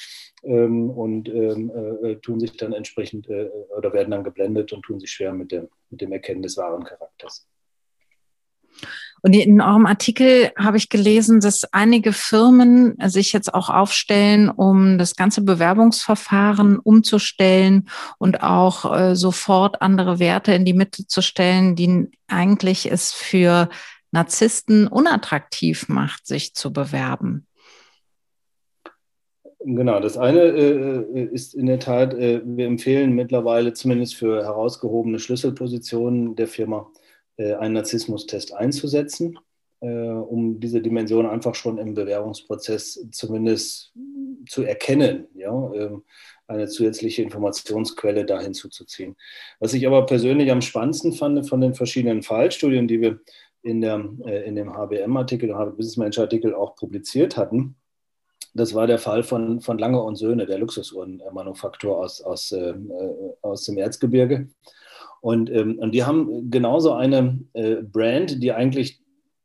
ähm, 0.44 0.90
und 0.90 1.30
ähm, 1.30 1.72
äh, 2.04 2.16
tun 2.18 2.40
sich 2.40 2.58
dann 2.58 2.74
entsprechend 2.74 3.30
äh, 3.30 3.50
oder 3.78 3.94
werden 3.94 4.12
dann 4.12 4.24
geblendet 4.24 4.74
und 4.74 4.84
tun 4.84 5.00
sich 5.00 5.12
schwer 5.12 5.34
mit 5.34 5.52
dem, 5.52 5.70
mit 5.90 6.02
dem 6.02 6.12
Erkennen 6.12 6.42
des 6.42 6.58
wahren 6.58 6.84
Charakters. 6.84 7.48
Und 9.22 9.34
in 9.34 9.62
eurem 9.62 9.86
Artikel 9.86 10.52
habe 10.58 10.78
ich 10.78 10.90
gelesen, 10.90 11.40
dass 11.40 11.66
einige 11.74 12.14
Firmen 12.14 12.96
sich 13.06 13.34
jetzt 13.34 13.54
auch 13.54 13.70
aufstellen, 13.70 14.50
um 14.50 14.98
das 14.98 15.16
ganze 15.16 15.42
Bewerbungsverfahren 15.42 16.80
umzustellen 16.80 17.90
und 18.18 18.44
auch 18.44 18.96
äh, 18.96 19.16
sofort 19.16 19.82
andere 19.82 20.20
Werte 20.20 20.54
in 20.54 20.66
die 20.66 20.74
Mitte 20.74 21.08
zu 21.08 21.22
stellen, 21.22 21.76
die 21.76 22.10
eigentlich 22.28 22.92
es 22.92 23.12
für 23.12 23.70
Narzissten 24.12 24.88
unattraktiv 24.88 25.88
macht, 25.90 26.26
sich 26.26 26.54
zu 26.54 26.74
bewerben. 26.74 27.46
Genau, 29.62 30.00
das 30.00 30.18
eine 30.18 30.40
äh, 30.40 31.26
ist 31.34 31.54
in 31.54 31.66
der 31.66 31.80
Tat, 31.80 32.14
äh, 32.14 32.42
wir 32.46 32.66
empfehlen 32.66 33.14
mittlerweile 33.14 33.74
zumindest 33.74 34.16
für 34.16 34.42
herausgehobene 34.44 35.20
Schlüsselpositionen 35.20 36.38
der 36.38 36.48
Firma 36.48 36.88
äh, 36.94 36.99
einen 37.54 37.74
Narzissmustest 37.74 38.54
einzusetzen, 38.54 39.38
äh, 39.82 39.88
um 39.88 40.60
diese 40.60 40.82
Dimension 40.82 41.26
einfach 41.26 41.56
schon 41.56 41.78
im 41.78 41.94
Bewerbungsprozess 41.94 43.08
zumindest 43.12 43.94
zu 44.48 44.64
erkennen, 44.64 45.28
ja, 45.36 45.74
ähm, 45.74 46.04
eine 46.48 46.68
zusätzliche 46.68 47.22
Informationsquelle 47.22 48.26
da 48.26 48.42
hinzuzuziehen. 48.42 49.16
Was 49.60 49.74
ich 49.74 49.86
aber 49.86 50.06
persönlich 50.06 50.52
am 50.52 50.62
spannendsten 50.62 51.14
fand 51.14 51.48
von 51.48 51.62
den 51.62 51.76
verschiedenen 51.76 52.24
Fallstudien, 52.24 52.88
die 52.88 53.02
wir 53.02 53.20
in, 53.62 53.82
der, 53.82 54.04
äh, 54.26 54.46
in 54.48 54.56
dem 54.56 54.74
HBM-Artikel, 54.74 55.54
Business 55.76 55.98
Manager-Artikel 55.98 56.56
auch 56.56 56.76
publiziert 56.76 57.38
hatten, 57.38 57.76
das 58.54 58.74
war 58.74 58.88
der 58.88 58.98
Fall 58.98 59.24
von, 59.24 59.62
von 59.62 59.78
Lange 59.78 60.02
und 60.02 60.16
Söhne, 60.16 60.46
der 60.46 60.58
Luxusuhrenmanufaktur 60.58 61.98
aus, 61.98 62.22
aus, 62.22 62.52
äh, 62.52 62.74
aus 63.42 63.66
dem 63.66 63.78
Erzgebirge. 63.78 64.50
Und, 65.22 65.50
ähm, 65.50 65.80
und 65.80 65.94
die 65.94 66.04
haben 66.04 66.50
genauso 66.50 66.94
eine 66.94 67.40
äh, 67.54 67.76
Brand, 67.76 68.42
die 68.42 68.52
eigentlich 68.52 69.02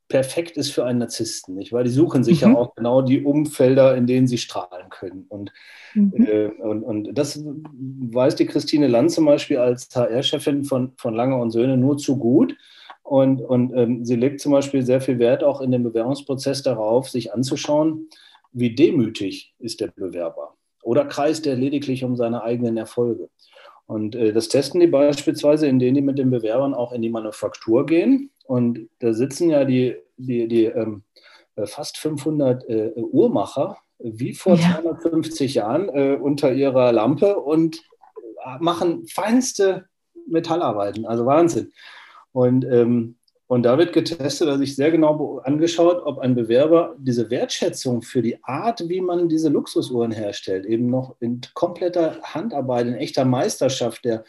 perfekt 0.08 0.56
ist 0.56 0.70
für 0.70 0.84
einen 0.84 0.98
Narzissten, 0.98 1.54
nicht? 1.54 1.72
Weil 1.72 1.84
die 1.84 1.90
suchen 1.90 2.24
sich 2.24 2.44
mhm. 2.44 2.52
ja 2.52 2.58
auch 2.58 2.74
genau 2.74 3.02
die 3.02 3.24
Umfelder, 3.24 3.96
in 3.96 4.06
denen 4.06 4.26
sie 4.26 4.38
strahlen 4.38 4.88
können. 4.90 5.26
Und, 5.28 5.52
mhm. 5.94 6.12
äh, 6.26 6.46
und, 6.46 6.82
und 6.82 7.14
das 7.14 7.42
weiß 7.44 8.36
die 8.36 8.46
Christine 8.46 8.86
Land 8.86 9.10
zum 9.12 9.24
Beispiel 9.24 9.58
als 9.58 9.88
HR-Chefin 9.94 10.64
von, 10.64 10.92
von 10.96 11.14
Lange 11.14 11.36
und 11.36 11.50
Söhne 11.50 11.76
nur 11.76 11.96
zu 11.96 12.18
gut. 12.18 12.56
Und, 13.02 13.40
und 13.40 13.74
ähm, 13.76 14.04
sie 14.04 14.16
legt 14.16 14.40
zum 14.40 14.52
Beispiel 14.52 14.82
sehr 14.82 15.00
viel 15.00 15.18
Wert 15.18 15.42
auch 15.42 15.60
in 15.60 15.70
dem 15.70 15.82
Bewerbungsprozess 15.82 16.62
darauf, 16.62 17.10
sich 17.10 17.34
anzuschauen, 17.34 18.08
wie 18.52 18.74
demütig 18.74 19.54
ist 19.58 19.80
der 19.80 19.88
Bewerber. 19.88 20.54
Oder 20.82 21.06
kreist 21.06 21.46
er 21.46 21.56
lediglich 21.56 22.04
um 22.04 22.16
seine 22.16 22.42
eigenen 22.42 22.76
Erfolge? 22.76 23.28
Und 23.86 24.14
äh, 24.14 24.32
das 24.32 24.48
testen 24.48 24.80
die 24.80 24.86
beispielsweise, 24.86 25.66
indem 25.66 25.94
die 25.94 26.02
mit 26.02 26.18
den 26.18 26.30
Bewerbern 26.30 26.74
auch 26.74 26.92
in 26.92 27.02
die 27.02 27.10
Manufaktur 27.10 27.86
gehen. 27.86 28.30
Und 28.46 28.88
da 29.00 29.12
sitzen 29.12 29.50
ja 29.50 29.64
die, 29.64 29.96
die, 30.16 30.48
die 30.48 30.64
ähm, 30.64 31.02
äh, 31.56 31.66
fast 31.66 31.98
500 31.98 32.68
äh, 32.68 32.92
Uhrmacher 32.96 33.78
wie 33.98 34.34
vor 34.34 34.56
ja. 34.56 34.80
250 34.80 35.54
Jahren 35.54 35.88
äh, 35.90 36.18
unter 36.20 36.52
ihrer 36.52 36.92
Lampe 36.92 37.38
und 37.38 37.76
äh, 38.44 38.58
machen 38.60 39.06
feinste 39.06 39.86
Metallarbeiten. 40.26 41.06
Also 41.06 41.26
Wahnsinn. 41.26 41.72
Und 42.32 42.64
ähm, 42.64 43.16
und 43.46 43.64
da 43.64 43.76
wird 43.76 43.92
getestet, 43.92 44.48
also 44.48 44.62
ich 44.62 44.74
sehr 44.74 44.90
genau 44.90 45.38
angeschaut, 45.44 46.02
ob 46.04 46.18
ein 46.18 46.34
Bewerber 46.34 46.96
diese 46.98 47.30
Wertschätzung 47.30 48.00
für 48.00 48.22
die 48.22 48.42
Art, 48.42 48.88
wie 48.88 49.02
man 49.02 49.28
diese 49.28 49.50
Luxusuhren 49.50 50.12
herstellt, 50.12 50.64
eben 50.64 50.88
noch 50.88 51.16
in 51.20 51.40
kompletter 51.52 52.20
Handarbeit, 52.22 52.86
in 52.86 52.94
echter 52.94 53.24
Meisterschaft 53.26 54.04
der, 54.04 54.24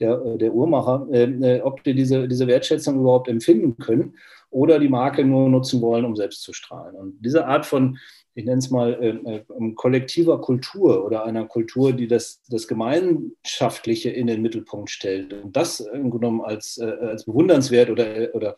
der, 0.00 0.36
der 0.36 0.52
Uhrmacher, 0.52 1.06
äh, 1.12 1.60
ob 1.60 1.84
die 1.84 1.94
diese, 1.94 2.26
diese 2.26 2.48
Wertschätzung 2.48 3.00
überhaupt 3.00 3.28
empfinden 3.28 3.76
können 3.76 4.14
oder 4.56 4.78
die 4.78 4.88
Marke 4.88 5.22
nur 5.22 5.50
nutzen 5.50 5.82
wollen, 5.82 6.06
um 6.06 6.16
selbst 6.16 6.42
zu 6.42 6.54
strahlen. 6.54 6.96
Und 6.96 7.20
diese 7.20 7.46
Art 7.46 7.66
von 7.66 7.98
ich 8.36 8.44
nenne 8.44 8.58
es 8.58 8.70
mal, 8.70 8.92
äh, 9.02 9.36
äh, 9.38 9.72
kollektiver 9.74 10.42
Kultur 10.42 11.06
oder 11.06 11.24
einer 11.24 11.46
Kultur, 11.46 11.94
die 11.94 12.06
das, 12.06 12.42
das 12.50 12.68
Gemeinschaftliche 12.68 14.10
in 14.10 14.26
den 14.26 14.42
Mittelpunkt 14.42 14.90
stellt 14.90 15.32
und 15.32 15.56
das 15.56 15.80
im 15.80 16.10
genommen 16.10 16.42
als, 16.42 16.76
äh, 16.76 16.84
als 16.84 17.24
bewundernswert 17.24 17.88
oder, 17.88 18.34
oder 18.34 18.56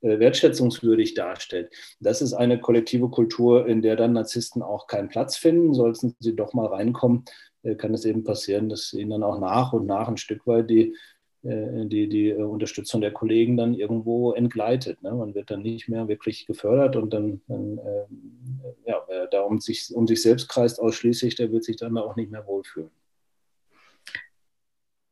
äh, 0.00 0.18
wertschätzungswürdig 0.18 1.14
darstellt. 1.14 1.72
Das 2.00 2.22
ist 2.22 2.32
eine 2.32 2.60
kollektive 2.60 3.08
Kultur, 3.08 3.68
in 3.68 3.82
der 3.82 3.94
dann 3.94 4.14
Narzissten 4.14 4.62
auch 4.62 4.88
keinen 4.88 5.08
Platz 5.08 5.36
finden. 5.36 5.74
Sollten 5.74 6.16
sie 6.18 6.34
doch 6.34 6.52
mal 6.52 6.66
reinkommen, 6.66 7.24
äh, 7.62 7.76
kann 7.76 7.94
es 7.94 8.04
eben 8.04 8.24
passieren, 8.24 8.68
dass 8.68 8.92
ihnen 8.92 9.10
dann 9.10 9.22
auch 9.22 9.38
nach 9.38 9.72
und 9.72 9.86
nach 9.86 10.08
ein 10.08 10.16
Stück 10.16 10.44
weit 10.48 10.68
die 10.70 10.88
äh, 10.90 10.96
die, 11.42 12.08
die 12.08 12.30
äh, 12.30 12.42
Unterstützung 12.42 13.00
der 13.00 13.12
Kollegen 13.12 13.56
dann 13.56 13.74
irgendwo 13.74 14.32
entgleitet. 14.32 15.02
Ne? 15.02 15.12
Man 15.12 15.34
wird 15.34 15.50
dann 15.50 15.62
nicht 15.62 15.88
mehr 15.88 16.06
wirklich 16.08 16.46
gefördert 16.46 16.96
und 16.96 17.12
dann, 17.14 17.40
dann 17.48 17.78
äh, 17.78 18.90
ja, 18.90 19.02
wer 19.08 19.26
da 19.26 19.42
um 19.42 19.58
sich, 19.58 19.90
um 19.94 20.06
sich 20.06 20.22
selbst 20.22 20.48
kreist 20.48 20.80
ausschließlich, 20.80 21.36
der 21.36 21.50
wird 21.50 21.64
sich 21.64 21.76
dann 21.76 21.96
auch 21.96 22.16
nicht 22.16 22.30
mehr 22.30 22.46
wohlfühlen. 22.46 22.90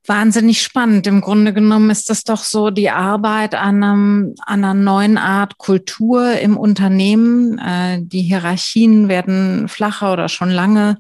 Wahnsinnig 0.06 0.62
spannend. 0.62 1.06
Im 1.06 1.20
Grunde 1.20 1.52
genommen 1.52 1.90
ist 1.90 2.08
das 2.08 2.24
doch 2.24 2.42
so 2.42 2.70
die 2.70 2.88
Arbeit 2.88 3.54
an, 3.54 3.82
einem, 3.82 4.34
an 4.40 4.64
einer 4.64 4.72
neuen 4.72 5.18
Art 5.18 5.58
Kultur 5.58 6.32
im 6.32 6.56
Unternehmen. 6.56 7.58
Äh, 7.58 8.00
die 8.02 8.22
Hierarchien 8.22 9.08
werden 9.08 9.68
flacher 9.68 10.12
oder 10.14 10.30
schon 10.30 10.50
lange 10.50 10.96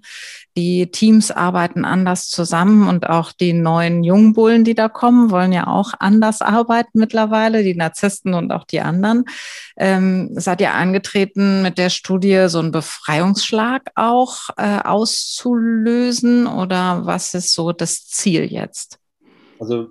die 0.58 0.90
Teams 0.90 1.30
arbeiten 1.30 1.84
anders 1.84 2.28
zusammen 2.28 2.88
und 2.88 3.08
auch 3.08 3.30
die 3.30 3.52
neuen 3.52 4.02
Jungbullen, 4.02 4.64
die 4.64 4.74
da 4.74 4.88
kommen, 4.88 5.30
wollen 5.30 5.52
ja 5.52 5.68
auch 5.68 5.94
anders 6.00 6.42
arbeiten 6.42 6.98
mittlerweile, 6.98 7.62
die 7.62 7.76
Narzissten 7.76 8.34
und 8.34 8.50
auch 8.50 8.64
die 8.64 8.80
anderen. 8.80 9.24
Ähm, 9.76 10.30
seid 10.32 10.60
ihr 10.60 10.74
angetreten, 10.74 11.62
mit 11.62 11.78
der 11.78 11.90
Studie 11.90 12.46
so 12.48 12.58
einen 12.58 12.72
Befreiungsschlag 12.72 13.92
auch 13.94 14.48
äh, 14.56 14.80
auszulösen 14.80 16.48
oder 16.48 17.06
was 17.06 17.34
ist 17.34 17.54
so 17.54 17.70
das 17.70 18.08
Ziel 18.08 18.42
jetzt? 18.52 18.98
Also 19.60 19.86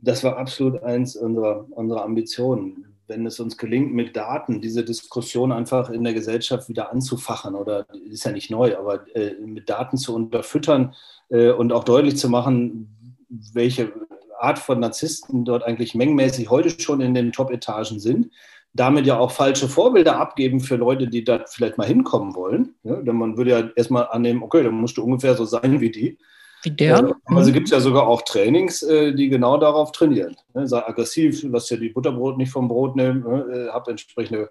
das 0.00 0.24
war 0.24 0.38
absolut 0.38 0.82
eins 0.82 1.14
unserer, 1.14 1.66
unserer 1.72 2.04
Ambitionen 2.04 2.89
wenn 3.10 3.26
es 3.26 3.40
uns 3.40 3.58
gelingt, 3.58 3.92
mit 3.92 4.16
Daten 4.16 4.60
diese 4.60 4.84
Diskussion 4.84 5.50
einfach 5.52 5.90
in 5.90 6.04
der 6.04 6.14
Gesellschaft 6.14 6.68
wieder 6.68 6.92
anzufachen, 6.92 7.56
oder 7.56 7.86
ist 8.08 8.24
ja 8.24 8.30
nicht 8.30 8.50
neu, 8.50 8.78
aber 8.78 9.04
äh, 9.14 9.34
mit 9.44 9.68
Daten 9.68 9.98
zu 9.98 10.14
unterfüttern 10.14 10.94
äh, 11.28 11.50
und 11.50 11.72
auch 11.72 11.84
deutlich 11.84 12.16
zu 12.16 12.30
machen, 12.30 13.18
welche 13.52 13.92
Art 14.38 14.60
von 14.60 14.80
Narzissten 14.80 15.44
dort 15.44 15.64
eigentlich 15.64 15.94
mengenmäßig 15.94 16.48
heute 16.50 16.70
schon 16.80 17.00
in 17.00 17.12
den 17.12 17.32
Top-Etagen 17.32 17.98
sind, 17.98 18.30
damit 18.72 19.06
ja 19.06 19.18
auch 19.18 19.32
falsche 19.32 19.68
Vorbilder 19.68 20.18
abgeben 20.18 20.60
für 20.60 20.76
Leute, 20.76 21.08
die 21.08 21.24
da 21.24 21.44
vielleicht 21.46 21.78
mal 21.78 21.86
hinkommen 21.86 22.36
wollen. 22.36 22.74
Ja, 22.84 22.94
denn 22.94 23.16
man 23.16 23.36
würde 23.36 23.50
ja 23.50 23.70
erstmal 23.74 24.06
annehmen, 24.06 24.42
okay, 24.44 24.62
dann 24.62 24.74
musst 24.74 24.96
du 24.96 25.02
ungefähr 25.02 25.34
so 25.34 25.44
sein 25.44 25.80
wie 25.80 25.90
die. 25.90 26.16
Wie 26.62 26.70
der? 26.70 27.16
Also 27.26 27.52
gibt 27.52 27.66
es 27.66 27.72
ja 27.72 27.80
sogar 27.80 28.06
auch 28.06 28.22
Trainings, 28.22 28.82
äh, 28.82 29.12
die 29.14 29.28
genau 29.28 29.56
darauf 29.56 29.92
trainieren. 29.92 30.36
Ne? 30.54 30.66
Sei 30.66 30.86
aggressiv, 30.86 31.42
lass 31.44 31.66
dir 31.66 31.78
die 31.78 31.88
Butterbrot 31.88 32.36
nicht 32.36 32.52
vom 32.52 32.68
Brot 32.68 32.96
nehmen, 32.96 33.22
ne? 33.22 33.68
Äh, 33.68 33.68
hab 33.70 33.88
entsprechende 33.88 34.50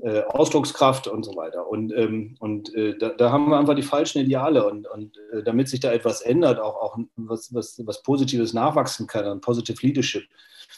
äh, 0.00 0.22
Ausdruckskraft 0.22 1.08
und 1.08 1.24
so 1.24 1.34
weiter. 1.34 1.66
Und, 1.66 1.92
ähm, 1.92 2.36
und 2.38 2.72
da, 3.00 3.08
da, 3.08 3.32
haben 3.32 3.48
wir 3.48 3.58
einfach 3.58 3.74
die 3.74 3.82
falschen 3.82 4.20
Ideale. 4.20 4.64
Und, 4.66 4.86
und 4.86 5.16
damit 5.44 5.68
sich 5.68 5.80
da 5.80 5.92
etwas 5.92 6.20
ändert, 6.20 6.60
auch, 6.60 6.76
auch 6.76 6.98
was, 7.16 7.52
was, 7.52 7.84
was 7.84 8.02
Positives 8.02 8.52
nachwachsen 8.52 9.08
kann, 9.08 9.24
ein 9.24 9.40
Positive 9.40 9.84
Leadership, 9.84 10.22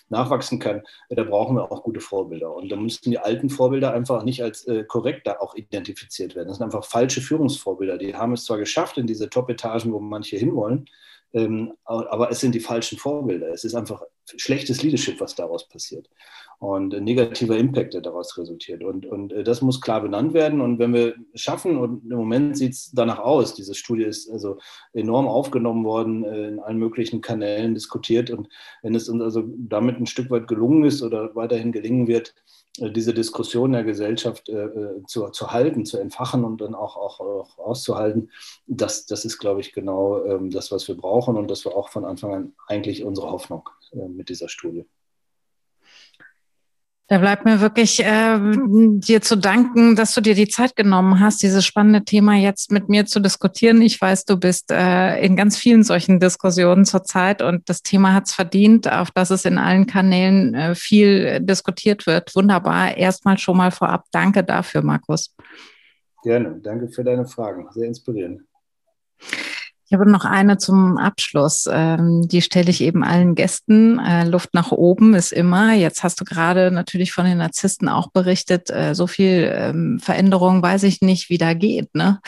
nachwachsen 0.08 0.58
kann, 0.58 0.82
da 1.08 1.24
brauchen 1.24 1.56
wir 1.56 1.70
auch 1.70 1.82
gute 1.82 2.00
Vorbilder. 2.00 2.54
Und 2.54 2.70
da 2.70 2.76
müssten 2.76 3.10
die 3.10 3.18
alten 3.18 3.50
Vorbilder 3.50 3.92
einfach 3.92 4.24
nicht 4.24 4.42
als 4.42 4.66
äh, 4.66 4.84
korrekt 4.84 5.26
da 5.26 5.38
auch 5.40 5.54
identifiziert 5.54 6.34
werden. 6.34 6.48
Das 6.48 6.58
sind 6.58 6.64
einfach 6.64 6.84
falsche 6.84 7.20
Führungsvorbilder. 7.20 7.98
Die 7.98 8.14
haben 8.14 8.32
es 8.32 8.44
zwar 8.44 8.58
geschafft 8.58 8.98
in 8.98 9.06
diese 9.06 9.30
Top-Etagen, 9.30 9.92
wo 9.92 10.00
manche 10.00 10.36
hinwollen, 10.36 10.86
ähm, 11.32 11.74
aber 11.84 12.30
es 12.30 12.40
sind 12.40 12.54
die 12.54 12.60
falschen 12.60 12.98
Vorbilder. 12.98 13.48
Es 13.48 13.64
ist 13.64 13.74
einfach 13.74 14.02
schlechtes 14.36 14.82
Leadership, 14.82 15.20
was 15.20 15.34
daraus 15.34 15.68
passiert 15.68 16.08
und 16.60 16.94
ein 16.94 17.04
negativer 17.04 17.56
Impact, 17.56 17.94
der 17.94 18.02
daraus 18.02 18.36
resultiert. 18.36 18.84
Und, 18.84 19.06
und 19.06 19.32
äh, 19.32 19.42
das 19.42 19.62
muss 19.62 19.80
klar 19.80 20.02
benannt 20.02 20.34
werden. 20.34 20.60
Und 20.60 20.78
wenn 20.78 20.92
wir 20.92 21.14
schaffen, 21.34 21.78
und 21.78 22.04
im 22.10 22.18
Moment 22.18 22.56
sieht 22.58 22.72
es 22.74 22.90
danach 22.92 23.18
aus, 23.18 23.54
diese 23.54 23.74
Studie 23.74 24.04
ist 24.04 24.30
also 24.30 24.58
enorm 24.92 25.26
aufgenommen 25.26 25.86
worden, 25.86 26.22
äh, 26.22 26.48
in 26.48 26.60
allen 26.60 26.76
möglichen 26.76 27.22
Kanälen 27.22 27.74
diskutiert. 27.74 28.30
Und 28.30 28.50
wenn 28.82 28.94
es 28.94 29.08
uns 29.08 29.22
also 29.22 29.42
damit 29.56 29.98
ein 29.98 30.06
Stück 30.06 30.30
weit 30.30 30.48
gelungen 30.48 30.84
ist 30.84 31.02
oder 31.02 31.34
weiterhin 31.34 31.72
gelingen 31.72 32.06
wird, 32.08 32.34
äh, 32.78 32.90
diese 32.90 33.14
Diskussion 33.14 33.72
der 33.72 33.84
Gesellschaft 33.84 34.50
zu, 35.06 35.28
zu 35.30 35.52
halten, 35.52 35.86
zu 35.86 35.96
entfachen 35.96 36.44
und 36.44 36.60
dann 36.60 36.74
auch, 36.74 36.96
auch, 36.96 37.20
auch 37.20 37.58
auszuhalten, 37.58 38.30
das, 38.66 39.06
das 39.06 39.24
ist, 39.24 39.38
glaube 39.38 39.60
ich, 39.62 39.72
genau 39.72 40.22
ähm, 40.26 40.50
das, 40.50 40.70
was 40.70 40.86
wir 40.88 40.94
brauchen. 40.94 41.38
Und 41.38 41.50
das 41.50 41.64
war 41.64 41.74
auch 41.74 41.88
von 41.88 42.04
Anfang 42.04 42.34
an 42.34 42.52
eigentlich 42.66 43.02
unsere 43.02 43.30
Hoffnung 43.30 43.68
äh, 43.92 44.08
mit 44.20 44.28
dieser 44.28 44.48
Studie. 44.48 44.84
Da 47.08 47.18
bleibt 47.18 47.44
mir 47.44 47.60
wirklich 47.60 48.04
äh, 48.04 48.38
dir 48.38 49.20
zu 49.20 49.36
danken, 49.36 49.96
dass 49.96 50.14
du 50.14 50.20
dir 50.20 50.36
die 50.36 50.46
Zeit 50.46 50.76
genommen 50.76 51.18
hast, 51.18 51.42
dieses 51.42 51.66
spannende 51.66 52.04
Thema 52.04 52.36
jetzt 52.36 52.70
mit 52.70 52.88
mir 52.88 53.04
zu 53.04 53.18
diskutieren. 53.18 53.82
Ich 53.82 54.00
weiß, 54.00 54.26
du 54.26 54.36
bist 54.36 54.70
äh, 54.70 55.20
in 55.20 55.34
ganz 55.34 55.58
vielen 55.58 55.82
solchen 55.82 56.20
Diskussionen 56.20 56.84
zurzeit 56.84 57.42
und 57.42 57.68
das 57.68 57.82
Thema 57.82 58.14
hat 58.14 58.28
es 58.28 58.34
verdient, 58.34 58.88
auf 58.88 59.10
dass 59.10 59.30
es 59.30 59.44
in 59.44 59.58
allen 59.58 59.86
Kanälen 59.86 60.54
äh, 60.54 60.74
viel 60.76 61.40
diskutiert 61.40 62.06
wird. 62.06 62.36
Wunderbar. 62.36 62.96
Erstmal 62.96 63.38
schon 63.38 63.56
mal 63.56 63.72
vorab 63.72 64.04
danke 64.12 64.44
dafür, 64.44 64.82
Markus. 64.82 65.34
Gerne. 66.22 66.60
Danke 66.62 66.90
für 66.90 67.02
deine 67.02 67.26
Fragen. 67.26 67.66
Sehr 67.72 67.88
inspirierend. 67.88 68.42
Ich 69.90 69.98
habe 69.98 70.08
noch 70.08 70.24
eine 70.24 70.56
zum 70.56 70.98
Abschluss. 70.98 71.68
Ähm, 71.68 72.28
die 72.28 72.42
stelle 72.42 72.70
ich 72.70 72.80
eben 72.80 73.02
allen 73.02 73.34
Gästen. 73.34 73.98
Äh, 73.98 74.22
Luft 74.24 74.54
nach 74.54 74.70
oben 74.70 75.14
ist 75.14 75.32
immer. 75.32 75.74
Jetzt 75.74 76.04
hast 76.04 76.20
du 76.20 76.24
gerade 76.24 76.70
natürlich 76.70 77.10
von 77.12 77.24
den 77.24 77.38
Narzissten 77.38 77.88
auch 77.88 78.12
berichtet. 78.12 78.70
Äh, 78.70 78.94
so 78.94 79.08
viel 79.08 79.52
ähm, 79.52 79.98
Veränderung 79.98 80.62
weiß 80.62 80.84
ich 80.84 81.00
nicht, 81.00 81.28
wie 81.28 81.38
da 81.38 81.54
geht. 81.54 81.92
Ne? 81.96 82.20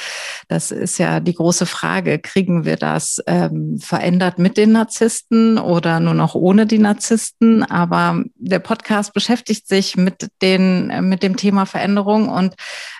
Das 0.48 0.72
ist 0.72 0.98
ja 0.98 1.20
die 1.20 1.34
große 1.34 1.66
Frage. 1.66 2.18
Kriegen 2.18 2.64
wir 2.64 2.74
das 2.74 3.22
ähm, 3.28 3.78
verändert 3.78 4.40
mit 4.40 4.56
den 4.56 4.72
Narzissten 4.72 5.56
oder 5.56 6.00
nur 6.00 6.14
noch 6.14 6.34
ohne 6.34 6.66
die 6.66 6.80
Narzissten? 6.80 7.62
Aber 7.62 8.24
der 8.34 8.58
Podcast 8.58 9.14
beschäftigt 9.14 9.68
sich 9.68 9.96
mit 9.96 10.30
den, 10.42 10.90
äh, 10.90 11.00
mit 11.00 11.22
dem 11.22 11.36
Thema 11.36 11.64
Veränderung 11.66 12.28
und 12.28 12.56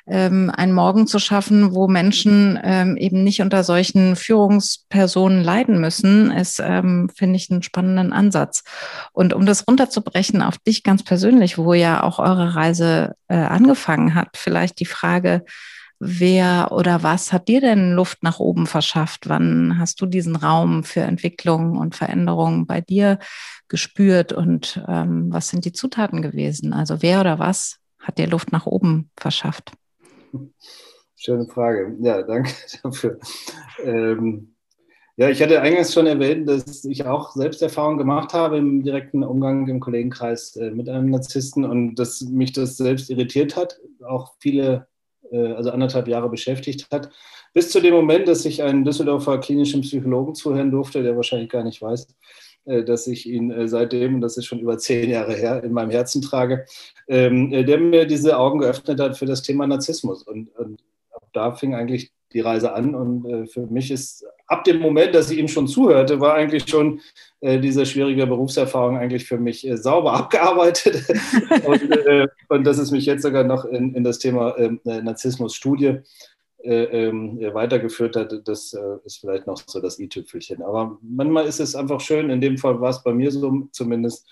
ähm, 0.07 0.51
einen 0.55 0.73
Morgen 0.73 1.07
zu 1.07 1.19
schaffen, 1.19 1.75
wo 1.75 1.89
Menschen 1.89 2.59
ähm, 2.63 2.97
eben 2.97 3.23
nicht 3.23 3.41
unter 3.41 3.65
solchen 3.65 4.17
Führungspersonen 4.17 5.43
leiden 5.43 5.81
müssen, 5.81 6.31
ist, 6.31 6.61
ähm, 6.61 7.09
finde 7.15 7.37
ich, 7.37 7.51
einen 7.51 7.63
spannenden 7.63 8.13
Ansatz. 8.13 8.65
Und 9.13 9.33
um 9.33 9.47
das 9.47 9.67
runterzubrechen 9.69 10.43
auf 10.43 10.59
dich 10.59 10.83
ganz 10.83 11.05
persönlich, 11.05 11.59
wo 11.59 11.75
ja 11.75 12.03
auch 12.03 12.19
eure 12.19 12.55
Reise 12.55 13.15
äh, 13.29 13.37
angefangen 13.37 14.15
hat, 14.15 14.37
vielleicht 14.37 14.81
die 14.81 14.87
Frage, 14.87 15.45
wer 16.05 16.73
oder 16.73 17.05
was 17.05 17.33
hat 17.33 17.47
dir 17.47 17.61
denn 17.61 17.93
Luft 17.93 18.25
nach 18.25 18.41
oben 18.41 18.67
verschafft? 18.67 19.29
Wann 19.29 19.79
hast 19.79 20.01
du 20.01 20.07
diesen 20.07 20.35
Raum 20.35 20.83
für 20.83 21.03
Entwicklung 21.03 21.79
und 21.79 21.95
Veränderung 21.95 22.67
bei 22.67 22.81
dir 22.81 23.21
gespürt 23.69 24.33
und 24.33 24.83
ähm, 24.89 25.29
was 25.31 25.49
sind 25.49 25.65
die 25.65 25.73
Zutaten 25.73 26.21
gewesen? 26.21 26.73
Also 26.73 27.03
wer 27.03 27.21
oder 27.21 27.39
was 27.39 27.79
hat 28.01 28.19
dir 28.19 28.27
Luft 28.27 28.51
nach 28.51 28.67
oben 28.67 29.11
verschafft? 29.17 29.73
Schöne 31.17 31.47
Frage. 31.47 31.97
Ja, 32.01 32.23
danke 32.23 32.51
dafür. 32.83 33.19
Ähm, 33.85 34.55
ja, 35.17 35.29
ich 35.29 35.43
hatte 35.43 35.61
eingangs 35.61 35.93
schon 35.93 36.07
erwähnt, 36.07 36.49
dass 36.49 36.85
ich 36.85 37.05
auch 37.05 37.33
Selbsterfahrung 37.33 37.99
gemacht 37.99 38.33
habe 38.33 38.57
im 38.57 38.83
direkten 38.83 39.23
Umgang 39.23 39.69
im 39.69 39.79
Kollegenkreis 39.79 40.57
äh, 40.57 40.71
mit 40.71 40.89
einem 40.89 41.11
Narzissten 41.11 41.65
und 41.65 41.97
dass 41.97 42.23
mich 42.23 42.53
das 42.53 42.77
selbst 42.77 43.11
irritiert 43.11 43.57
hat, 43.57 43.79
auch 44.05 44.35
viele, 44.41 44.89
äh, 45.31 45.53
also 45.53 45.71
anderthalb 45.71 46.09
Jahre 46.09 46.31
beschäftigt 46.31 46.89
hat. 46.91 47.11
Bis 47.53 47.71
zu 47.71 47.81
dem 47.81 47.93
Moment, 47.93 48.27
dass 48.27 48.47
ich 48.47 48.63
einen 48.63 48.85
Düsseldorfer 48.85 49.39
klinischen 49.39 49.83
Psychologen 49.83 50.35
zuhören 50.35 50.71
durfte, 50.71 51.03
der 51.03 51.15
wahrscheinlich 51.15 51.51
gar 51.51 51.63
nicht 51.63 51.83
weiß, 51.83 52.09
dass 52.65 53.07
ich 53.07 53.29
ihn 53.29 53.51
äh, 53.51 53.69
seitdem, 53.69 54.21
das 54.21 54.37
ist 54.37 54.47
schon 54.47 54.61
über 54.61 54.79
zehn 54.79 55.11
Jahre 55.11 55.35
her, 55.35 55.63
in 55.65 55.73
meinem 55.73 55.91
Herzen 55.91 56.23
trage, 56.23 56.65
ähm, 57.09 57.53
äh, 57.53 57.65
der 57.65 57.79
mir 57.79 58.07
diese 58.07 58.39
Augen 58.39 58.61
geöffnet 58.61 59.01
hat 59.01 59.17
für 59.17 59.27
das 59.27 59.43
Thema 59.43 59.67
Narzissmus. 59.67 60.23
Und, 60.23 60.55
und 60.57 60.81
da 61.33 61.53
fing 61.53 61.75
eigentlich 61.75 62.13
die 62.33 62.41
Reise 62.41 62.73
an. 62.73 62.95
Und 62.95 63.51
für 63.51 63.67
mich 63.67 63.91
ist 63.91 64.25
ab 64.47 64.65
dem 64.65 64.81
Moment, 64.81 65.15
dass 65.15 65.31
ich 65.31 65.39
ihm 65.39 65.49
schon 65.49 65.69
zuhörte, 65.69 66.19
war 66.19 66.35
eigentlich 66.35 66.67
schon 66.67 67.01
diese 67.43 67.85
schwierige 67.85 68.27
Berufserfahrung 68.27 68.97
eigentlich 68.97 69.27
für 69.27 69.37
mich 69.37 69.69
sauber 69.75 70.13
abgearbeitet. 70.15 71.05
und, 71.67 71.83
und 72.49 72.65
dass 72.65 72.79
es 72.79 72.91
mich 72.91 73.05
jetzt 73.05 73.23
sogar 73.23 73.45
noch 73.45 73.67
in, 73.67 73.95
in 73.95 74.03
das 74.03 74.19
Thema 74.19 74.57
ähm, 74.59 74.81
Narzissmus-Studie 74.85 76.01
äh, 76.65 77.07
ähm, 77.09 77.41
weitergeführt 77.55 78.15
hat, 78.15 78.47
das 78.47 78.73
äh, 78.73 78.97
ist 79.05 79.19
vielleicht 79.19 79.47
noch 79.49 79.61
so 79.67 79.81
das 79.81 79.99
i-Tüpfelchen. 79.99 80.63
Aber 80.63 80.97
manchmal 81.03 81.47
ist 81.47 81.59
es 81.59 81.75
einfach 81.75 82.01
schön, 82.01 82.31
in 82.31 82.41
dem 82.41 82.57
Fall 82.57 82.81
war 82.81 82.91
es 82.91 83.03
bei 83.03 83.13
mir 83.13 83.33
so 83.33 83.69
zumindest, 83.73 84.29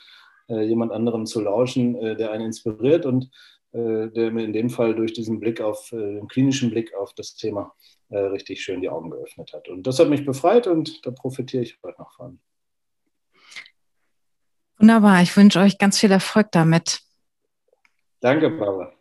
äh, 0.48 0.62
jemand 0.62 0.92
anderem 0.92 1.26
zu 1.26 1.40
lauschen, 1.40 1.94
der 1.94 2.30
einen 2.30 2.46
inspiriert 2.46 3.06
und 3.06 3.30
der 3.72 4.32
mir 4.32 4.44
in 4.44 4.52
dem 4.52 4.68
Fall 4.68 4.96
durch 4.96 5.12
diesen 5.12 5.38
Blick 5.38 5.60
auf, 5.60 5.90
den 5.90 6.26
klinischen 6.26 6.70
Blick 6.70 6.92
auf 6.94 7.12
das 7.14 7.36
Thema 7.36 7.72
richtig 8.10 8.60
schön 8.60 8.80
die 8.80 8.88
Augen 8.88 9.10
geöffnet 9.10 9.52
hat. 9.52 9.68
Und 9.68 9.86
das 9.86 10.00
hat 10.00 10.08
mich 10.08 10.26
befreit 10.26 10.66
und 10.66 11.06
da 11.06 11.12
profitiere 11.12 11.62
ich 11.62 11.78
heute 11.84 12.00
noch 12.00 12.12
von. 12.14 12.40
Wunderbar, 14.78 15.22
ich 15.22 15.36
wünsche 15.36 15.60
euch 15.60 15.78
ganz 15.78 16.00
viel 16.00 16.10
Erfolg 16.10 16.48
damit. 16.50 16.98
Danke, 18.18 18.50
Barbara. 18.50 18.92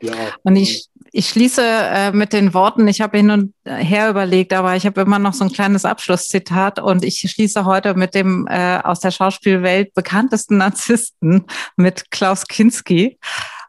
Ja. 0.00 0.12
Und 0.42 0.56
ich, 0.56 0.90
ich 1.16 1.28
schließe 1.28 1.62
äh, 1.62 2.10
mit 2.10 2.32
den 2.32 2.54
Worten, 2.54 2.88
ich 2.88 3.00
habe 3.00 3.16
hin 3.18 3.30
und 3.30 3.54
her 3.64 4.10
überlegt, 4.10 4.52
aber 4.52 4.74
ich 4.74 4.84
habe 4.84 5.00
immer 5.00 5.20
noch 5.20 5.32
so 5.32 5.44
ein 5.44 5.52
kleines 5.52 5.84
Abschlusszitat 5.84 6.80
und 6.80 7.04
ich 7.04 7.20
schließe 7.20 7.64
heute 7.64 7.94
mit 7.94 8.16
dem 8.16 8.48
äh, 8.50 8.78
aus 8.82 8.98
der 8.98 9.12
Schauspielwelt 9.12 9.94
bekanntesten 9.94 10.56
Narzissten, 10.56 11.46
mit 11.76 12.10
Klaus 12.10 12.48
Kinski 12.48 13.16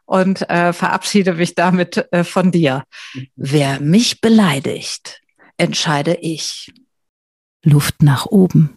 und 0.05 0.49
äh, 0.49 0.73
verabschiede 0.73 1.33
mich 1.33 1.53
damit 1.53 2.11
äh, 2.11 2.23
von 2.23 2.51
dir. 2.51 2.83
Wer 3.35 3.79
mich 3.79 4.21
beleidigt, 4.21 5.21
entscheide 5.57 6.15
ich. 6.15 6.73
Luft 7.63 8.01
nach 8.01 8.25
oben. 8.25 8.73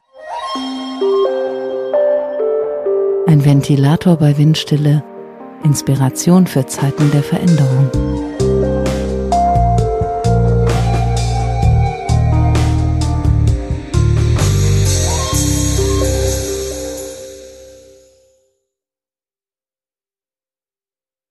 Ein 3.27 3.47
Ventilator 3.47 4.17
bei 4.17 4.37
Windstille 4.37 5.03
Inspiration 5.65 6.47
für 6.47 6.67
Zeiten 6.67 7.11
der 7.11 7.23
Veränderung. 7.23 8.38